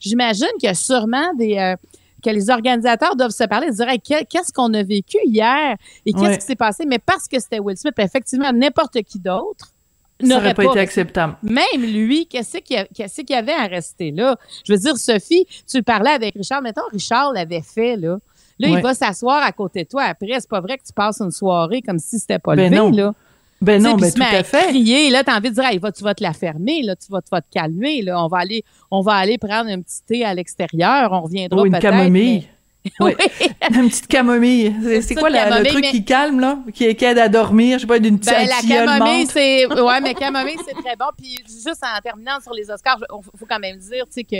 J'imagine 0.00 0.48
qu'il 0.58 0.68
y 0.68 0.70
a 0.70 0.74
sûrement 0.74 1.34
des... 1.34 1.56
Euh, 1.58 1.76
que 2.20 2.30
les 2.30 2.50
organisateurs 2.50 3.14
doivent 3.14 3.30
se 3.30 3.44
parler, 3.44 3.68
se 3.68 3.76
dire 3.76 4.24
qu'est-ce 4.28 4.52
qu'on 4.52 4.74
a 4.74 4.82
vécu 4.82 5.18
hier 5.24 5.76
et 6.04 6.12
qu'est-ce 6.12 6.38
qui 6.38 6.46
s'est 6.46 6.56
passé, 6.56 6.84
mais 6.84 6.98
parce 6.98 7.28
que 7.28 7.38
c'était 7.38 7.60
Will 7.60 7.76
Smith, 7.76 7.94
effectivement, 7.98 8.52
n'importe 8.52 9.00
qui 9.02 9.20
d'autre, 9.20 9.72
n'aurait 10.20 10.54
pas, 10.54 10.64
été 10.64 10.80
acceptable. 10.80 11.36
Même 11.42 11.80
lui, 11.80 12.26
qu'est-ce 12.26 12.58
qu'il 12.58 12.76
y, 12.76 13.34
avait 13.34 13.52
à 13.52 13.66
rester 13.66 14.10
là? 14.10 14.36
Je 14.64 14.72
veux 14.72 14.78
dire, 14.78 14.96
Sophie, 14.96 15.46
tu 15.66 15.82
parlais 15.82 16.10
avec 16.10 16.34
Richard. 16.34 16.62
Mettons, 16.62 16.82
Richard 16.90 17.32
l'avait 17.32 17.62
fait, 17.62 17.96
là. 17.96 18.18
Là, 18.58 18.68
il 18.68 18.80
va 18.80 18.94
s'asseoir 18.94 19.42
à 19.42 19.52
côté 19.52 19.84
de 19.84 19.88
toi. 19.88 20.04
Après, 20.04 20.26
c'est 20.40 20.48
pas 20.48 20.60
vrai 20.60 20.78
que 20.78 20.84
tu 20.84 20.92
passes 20.92 21.20
une 21.20 21.30
soirée 21.30 21.82
comme 21.82 21.98
si 21.98 22.18
c'était 22.18 22.38
pas 22.38 22.56
ben 22.56 22.64
levé, 22.64 22.76
non. 22.76 22.90
là. 22.90 23.14
Ben 23.60 23.82
non, 23.82 23.96
mais 23.96 24.12
ben 24.12 24.12
tout 24.12 24.36
à, 24.36 24.42
fait. 24.44 24.68
Crier, 24.68 25.10
là, 25.10 25.24
t'as 25.24 25.36
envie 25.36 25.50
de 25.50 25.54
dire, 25.54 25.64
hey, 25.64 25.78
va, 25.78 25.90
tu 25.90 26.04
vas 26.04 26.14
te 26.14 26.22
la 26.22 26.32
fermer, 26.32 26.82
là, 26.82 26.94
tu 26.94 27.10
vas, 27.10 27.20
tu 27.20 27.28
vas 27.30 27.40
te 27.40 27.50
calmer, 27.50 28.02
là. 28.02 28.22
On 28.22 28.28
va 28.28 28.38
aller, 28.38 28.64
on 28.90 29.00
va 29.00 29.14
aller 29.14 29.36
prendre 29.36 29.68
un 29.68 29.80
petit 29.80 30.00
thé 30.06 30.24
à 30.24 30.32
l'extérieur. 30.32 31.10
On 31.12 31.22
reviendra 31.22 31.60
Ou 31.60 31.66
une 31.66 31.78
camomille. 31.78 32.46
Oui. 33.00 33.12
Une 33.74 33.88
petite 33.88 34.06
camomille. 34.06 35.02
C'est 35.02 35.14
quoi 35.14 35.28
le 35.28 35.68
truc 35.68 35.84
qui 35.84 36.04
calme, 36.04 36.40
là? 36.40 36.58
Qui, 36.72 36.94
qui, 36.94 37.04
aide 37.04 37.18
à 37.18 37.28
dormir? 37.28 37.78
Je 37.78 37.82
sais 37.82 37.86
pas, 37.86 37.98
d'une 37.98 38.18
petite 38.18 38.32
ben, 38.32 38.48
La 38.48 38.86
camomille, 38.86 39.26
c'est. 39.26 39.66
Ouais, 39.88 40.00
mais 40.00 40.14
camomille, 40.14 40.56
c'est 40.66 40.74
très 40.74 40.96
bon. 40.96 41.06
Puis 41.16 41.38
juste 41.46 41.82
en 41.82 42.00
terminant 42.02 42.40
sur 42.40 42.52
les 42.52 42.70
Oscars, 42.70 42.98
il 43.00 43.38
faut 43.38 43.46
quand 43.46 43.58
même 43.58 43.76
dire, 43.76 44.06
tu 44.06 44.12
sais, 44.12 44.24
que 44.24 44.36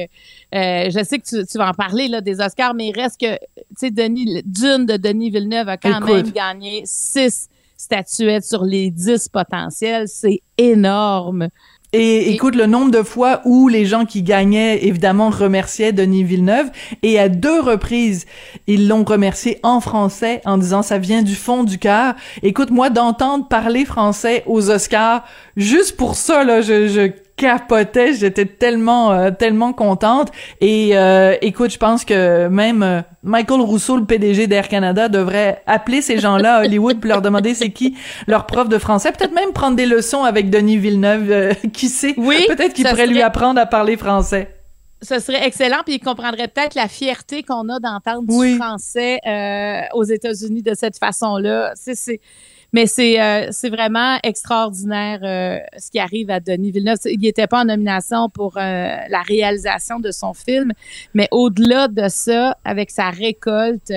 euh, 0.57 0.91
je 0.91 1.05
sais 1.05 1.19
que 1.19 1.25
tu, 1.25 1.47
tu, 1.47 1.59
vas 1.59 1.69
en 1.69 1.75
parler, 1.75 2.09
là, 2.09 2.21
des 2.21 2.41
Oscars, 2.41 2.75
mais 2.75 2.89
il 2.89 2.99
reste 2.99 3.21
que, 3.21 3.37
sais, 3.79 3.91
Denis, 3.91 4.43
Dune 4.45 4.87
de 4.87 4.97
Denis 4.97 5.31
Villeneuve 5.31 5.69
a 5.69 5.77
quand 5.77 6.01
même 6.01 6.31
gagné 6.31 6.83
six 6.85 7.49
statuettes 7.77 8.45
sur 8.45 8.65
les 8.65 8.91
dix 8.91 9.29
potentiels. 9.29 10.09
C'est 10.09 10.43
énorme. 10.59 11.49
Et, 11.95 12.35
écoute 12.35 12.55
le 12.55 12.67
nombre 12.67 12.91
de 12.91 13.03
fois 13.03 13.41
où 13.47 13.67
les 13.67 13.87
gens 13.87 14.05
qui 14.05 14.23
gagnaient 14.23 14.85
évidemment 14.85 15.31
remerciaient 15.31 15.95
Denis 15.95 16.23
Villeneuve 16.23 16.71
et 17.03 17.19
à 17.19 17.31
deux 17.31 17.61
reprises 17.61 18.27
ils 18.67 18.89
l'ont 18.89 19.05
remercié 19.05 19.59
en 19.63 19.81
français 19.81 20.43
en 20.45 20.59
disant 20.59 20.83
ça 20.83 20.99
vient 20.99 21.23
du 21.23 21.35
fond 21.35 21.65
du 21.65 21.79
cœur. 21.79 22.15
Écoute 22.43 22.71
moi 22.71 22.91
d'entendre 22.91 23.49
parler 23.49 23.87
français 23.87 24.43
aux 24.45 24.69
Oscars 24.69 25.25
juste 25.57 25.97
pour 25.97 26.15
ça 26.15 26.45
là 26.45 26.61
je, 26.61 26.89
je 26.89 27.11
capotais, 27.39 28.15
j'étais 28.15 28.45
tellement 28.45 29.13
euh, 29.13 29.31
tellement 29.31 29.73
contente 29.73 30.31
et 30.61 30.91
euh, 30.99 31.37
écoute, 31.41 31.71
je 31.71 31.79
pense 31.79 32.05
que 32.05 32.49
même 32.49 32.83
euh, 32.83 33.01
Michael 33.23 33.61
Rousseau, 33.61 33.97
le 33.97 34.05
PDG 34.05 34.49
d'Air 34.49 34.69
Canada, 34.69 35.09
devrait 35.09 35.63
appeler 35.67 36.03
ces 36.03 36.19
gens-là 36.19 36.57
à 36.57 36.65
Hollywood 36.65 37.01
pour 37.01 37.09
leur 37.09 37.23
demander 37.23 37.55
c'est 37.55 37.71
qui 37.71 37.97
leur 38.27 38.45
prof 38.47 38.69
de 38.69 38.79
français, 38.79 39.13
peut-être 39.13 39.33
même 39.33 39.53
prendre 39.53 39.77
des 39.77 39.87
leçons 39.87 40.25
avec 40.25 40.51
Denis 40.51 40.79
Villeneuve, 40.79 41.55
qui 41.73 41.89
sait, 41.89 42.15
Oui, 42.17 42.45
peut-être 42.49 42.75
qu'il 42.75 42.87
pourrait 42.87 43.07
lui 43.07 43.23
apprendre 43.23 43.61
à 43.61 43.67
parler 43.67 43.97
français. 43.97 44.55
Ce 45.01 45.21
serait 45.21 45.47
excellent, 45.47 45.83
puis 45.85 45.95
il 45.95 46.01
comprendrait 46.01 46.49
peut-être 46.49 46.75
la 46.75 46.89
fierté 46.89 47.45
qu'on 47.45 47.69
a 47.69 47.79
d'entendre 47.79 48.25
Oui. 48.29 48.53
du 48.53 48.59
français 48.59 49.21
euh, 49.25 49.83
aux 49.95 50.03
États-Unis 50.03 50.63
de 50.63 50.75
cette 50.75 50.99
façon-là. 50.99 51.73
C'est, 51.77 51.95
c'est, 51.95 52.21
mais 52.73 52.87
c'est, 52.87 53.21
euh, 53.21 53.49
c'est 53.51 53.71
vraiment 53.71 54.19
extraordinaire 54.23 55.21
euh, 55.23 55.59
ce 55.79 55.91
qui 55.91 55.99
arrive 55.99 56.31
à 56.31 56.41
Denis 56.41 56.71
Villeneuve. 56.71 56.99
Il 57.07 57.21
n'était 57.21 57.47
pas 57.47 57.63
en 57.63 57.65
nomination 57.65 58.29
pour 58.29 58.57
euh, 58.57 58.61
la 58.61 59.23
réalisation 59.27 60.01
de 60.01 60.11
son 60.11 60.35
film, 60.35 60.73
mais 61.15 61.29
au-delà 61.31 61.89
de 61.89 62.09
ça, 62.09 62.57
avec 62.65 62.91
sa 62.91 63.11
récolte, 63.11 63.91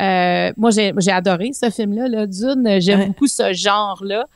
euh, 0.00 0.52
moi 0.56 0.70
j'ai, 0.70 0.92
j'ai 0.98 1.10
adoré 1.12 1.52
ce 1.52 1.70
film-là, 1.70 2.08
là, 2.08 2.26
Dune. 2.26 2.80
J'aime 2.80 3.00
Ouais. 3.00 3.06
beaucoup 3.06 3.26
ce 3.26 3.52
genre-là. 3.52 4.26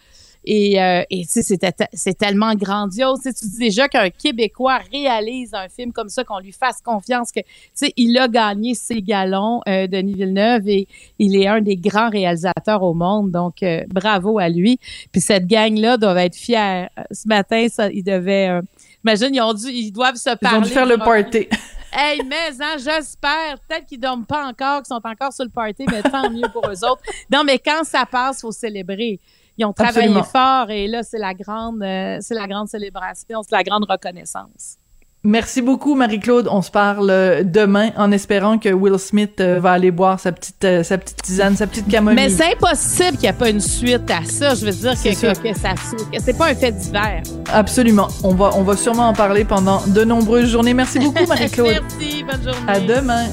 Et, 0.45 0.83
euh, 0.83 1.03
et 1.11 1.25
c'était 1.25 1.73
c'est 1.93 2.17
tellement 2.17 2.55
grandiose. 2.55 3.21
Tu 3.23 3.31
dis 3.47 3.59
déjà 3.59 3.89
qu'un 3.89 4.09
Québécois 4.11 4.79
réalise 4.91 5.53
un 5.53 5.69
film 5.69 5.93
comme 5.93 6.09
ça, 6.09 6.25
qu'on 6.25 6.39
lui 6.39 6.53
fasse 6.53 6.81
confiance, 6.83 7.31
que 7.31 7.41
tu 7.41 7.47
sais, 7.75 7.93
il 7.97 8.17
a 8.19 8.27
gagné 8.27 8.75
ses 8.75 9.03
galons, 9.03 9.61
euh, 9.69 9.87
Denis 9.87 10.15
Villeneuve, 10.15 10.69
et 10.69 10.89
il 11.19 11.37
est 11.37 11.47
un 11.47 11.61
des 11.61 11.77
grands 11.77 12.09
réalisateurs 12.09 12.83
au 12.83 12.95
monde. 12.95 13.31
Donc, 13.31 13.63
euh, 13.63 13.83
bravo 13.89 14.39
à 14.39 14.49
lui. 14.49 14.79
Puis 15.13 15.21
cette 15.21 15.47
gang-là 15.47 15.97
doivent 15.99 16.19
être 16.19 16.37
fiers. 16.37 16.87
Euh, 16.99 17.03
Ce 17.11 17.29
matin, 17.29 17.67
ça, 17.71 17.91
ils 17.91 18.03
devaient. 18.03 18.49
euh, 18.49 18.63
imagine, 19.05 19.35
ils 19.35 19.41
ont 19.43 19.53
dû, 19.55 19.69
ils 19.71 19.93
doivent 19.93 20.17
se 20.17 20.31
Ils 20.31 20.37
parler. 20.39 20.59
ont 20.59 20.63
dû 20.63 20.71
faire 20.71 20.87
le 20.87 20.97
party. 20.99 21.49
Hey, 21.93 22.21
mais 22.25 22.37
hein, 22.61 22.77
j'espère. 22.79 23.59
Peut-être 23.67 23.85
qu'ils 23.85 23.99
dorment 23.99 24.25
pas 24.25 24.47
encore, 24.47 24.77
qu'ils 24.83 24.95
sont 24.95 25.01
encore 25.05 25.33
sur 25.33 25.43
le 25.45 25.51
party, 25.51 25.87
mais 25.91 26.03
tant 26.03 26.31
mieux 26.31 26.47
pour 26.53 26.63
eux 26.69 26.85
autres. 26.89 27.03
Non, 27.33 27.43
mais 27.45 27.59
quand 27.59 27.83
ça 27.83 28.07
passe, 28.07 28.43
faut 28.43 28.53
célébrer. 28.53 29.19
Ils 29.59 29.65
ont 29.65 29.73
travaillé 29.73 30.09
Absolument. 30.09 30.25
fort 30.25 30.71
et 30.71 30.87
là, 30.87 31.03
c'est 31.03 31.19
la 31.19 31.35
grande, 31.35 31.83
euh, 31.83 32.19
c'est 32.21 32.35
la 32.35 32.47
grande 32.47 32.69
célébration, 32.69 33.43
c'est 33.43 33.55
la 33.55 33.63
grande 33.63 33.85
reconnaissance. 33.89 34.79
Merci 35.23 35.61
beaucoup, 35.61 35.95
Marie-Claude. 35.95 36.49
On 36.51 36.63
se 36.63 36.71
parle 36.71 37.11
euh, 37.11 37.43
demain 37.45 37.91
en 37.99 38.11
espérant 38.11 38.57
que 38.57 38.71
Will 38.71 38.99
Smith 38.99 39.39
euh, 39.41 39.61
va 39.61 39.73
aller 39.73 39.91
boire 39.91 40.19
sa 40.19 40.33
petite, 40.33 40.65
euh, 40.65 40.83
sa 40.83 40.97
petite 40.97 41.21
tisane, 41.21 41.57
sa 41.57 41.67
petite 41.67 41.89
camomille. 41.89 42.17
Mais 42.17 42.31
c'est 42.31 42.55
impossible 42.55 43.11
qu'il 43.19 43.21
n'y 43.21 43.27
ait 43.27 43.33
pas 43.35 43.51
une 43.51 43.61
suite 43.61 44.11
à 44.11 44.25
ça. 44.25 44.55
Je 44.55 44.65
veux 44.65 44.73
dire 44.73 44.95
que, 44.95 45.11
que, 45.11 45.49
que 45.53 45.59
ça, 45.59 45.75
que 45.75 46.23
c'est 46.23 46.39
pas 46.39 46.47
un 46.47 46.55
fait 46.55 46.73
divers. 46.73 47.23
Absolument. 47.53 48.09
On 48.25 48.35
va, 48.35 48.53
on 48.57 48.63
va 48.63 48.79
sûrement 48.79 49.09
en 49.09 49.13
parler 49.13 49.45
pendant 49.45 49.87
de 49.87 50.05
nombreuses 50.05 50.49
journées. 50.49 50.73
Merci 50.73 50.99
beaucoup, 50.99 51.27
Marie-Claude. 51.29 51.83
Merci, 51.83 52.25
bonne 52.25 52.43
journée. 52.43 52.67
à 52.67 52.81
demain. 52.81 53.27